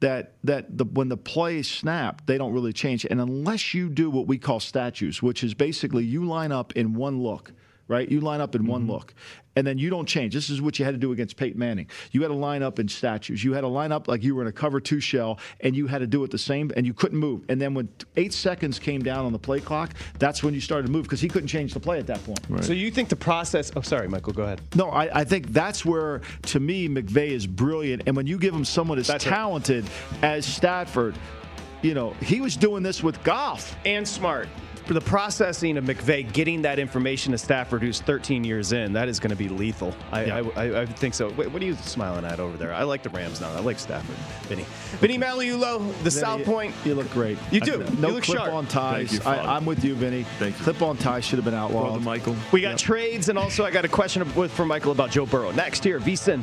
[0.00, 3.06] that that the, when the play is snapped, they don't really change.
[3.08, 6.94] And unless you do what we call statues, which is basically you line up in
[6.94, 7.52] one look,
[7.90, 8.08] right?
[8.10, 8.92] You line up in one mm-hmm.
[8.92, 9.14] look,
[9.56, 10.32] and then you don't change.
[10.32, 11.88] This is what you had to do against Peyton Manning.
[12.12, 13.42] You had to line up in statues.
[13.42, 15.88] You had to line up like you were in a cover two shell, and you
[15.88, 17.44] had to do it the same, and you couldn't move.
[17.48, 20.86] And then when eight seconds came down on the play clock, that's when you started
[20.86, 22.64] to move because he couldn't change the play at that point.
[22.64, 23.72] So you think the process?
[23.74, 24.32] Oh, sorry, Michael.
[24.32, 24.60] Go ahead.
[24.76, 28.04] No, I, I think that's where, to me, McVay is brilliant.
[28.06, 29.34] And when you give him someone as That's right.
[29.34, 29.84] talented
[30.22, 31.16] as Stafford,
[31.82, 33.76] you know, he was doing this with Goff.
[33.84, 34.48] and smart.
[34.86, 39.08] For the processing of McVay getting that information to Stafford, who's 13 years in, that
[39.08, 39.94] is going to be lethal.
[40.10, 40.42] I, Yeah.
[40.56, 41.28] I, I, I think so.
[41.30, 42.74] Wait, what are you smiling at over there?
[42.74, 43.52] I like the Rams now.
[43.52, 44.16] I like Stafford.
[44.48, 44.64] Vinny.
[44.98, 46.74] Vinny Magliulo, the South Point.
[46.84, 47.38] You look great.
[47.52, 47.78] You do.
[47.98, 48.52] No You look clip sharp.
[48.52, 49.12] on ties.
[49.12, 50.24] You, I, I'm with you, Vinny.
[50.40, 50.64] Thank you.
[50.64, 51.84] Clip on ties should have been outlawed.
[51.90, 52.36] Brother Michael.
[52.50, 55.52] We got trades, and also I got a question with for Michael about Joe Burrow.
[55.52, 56.42] Next here, VSIN.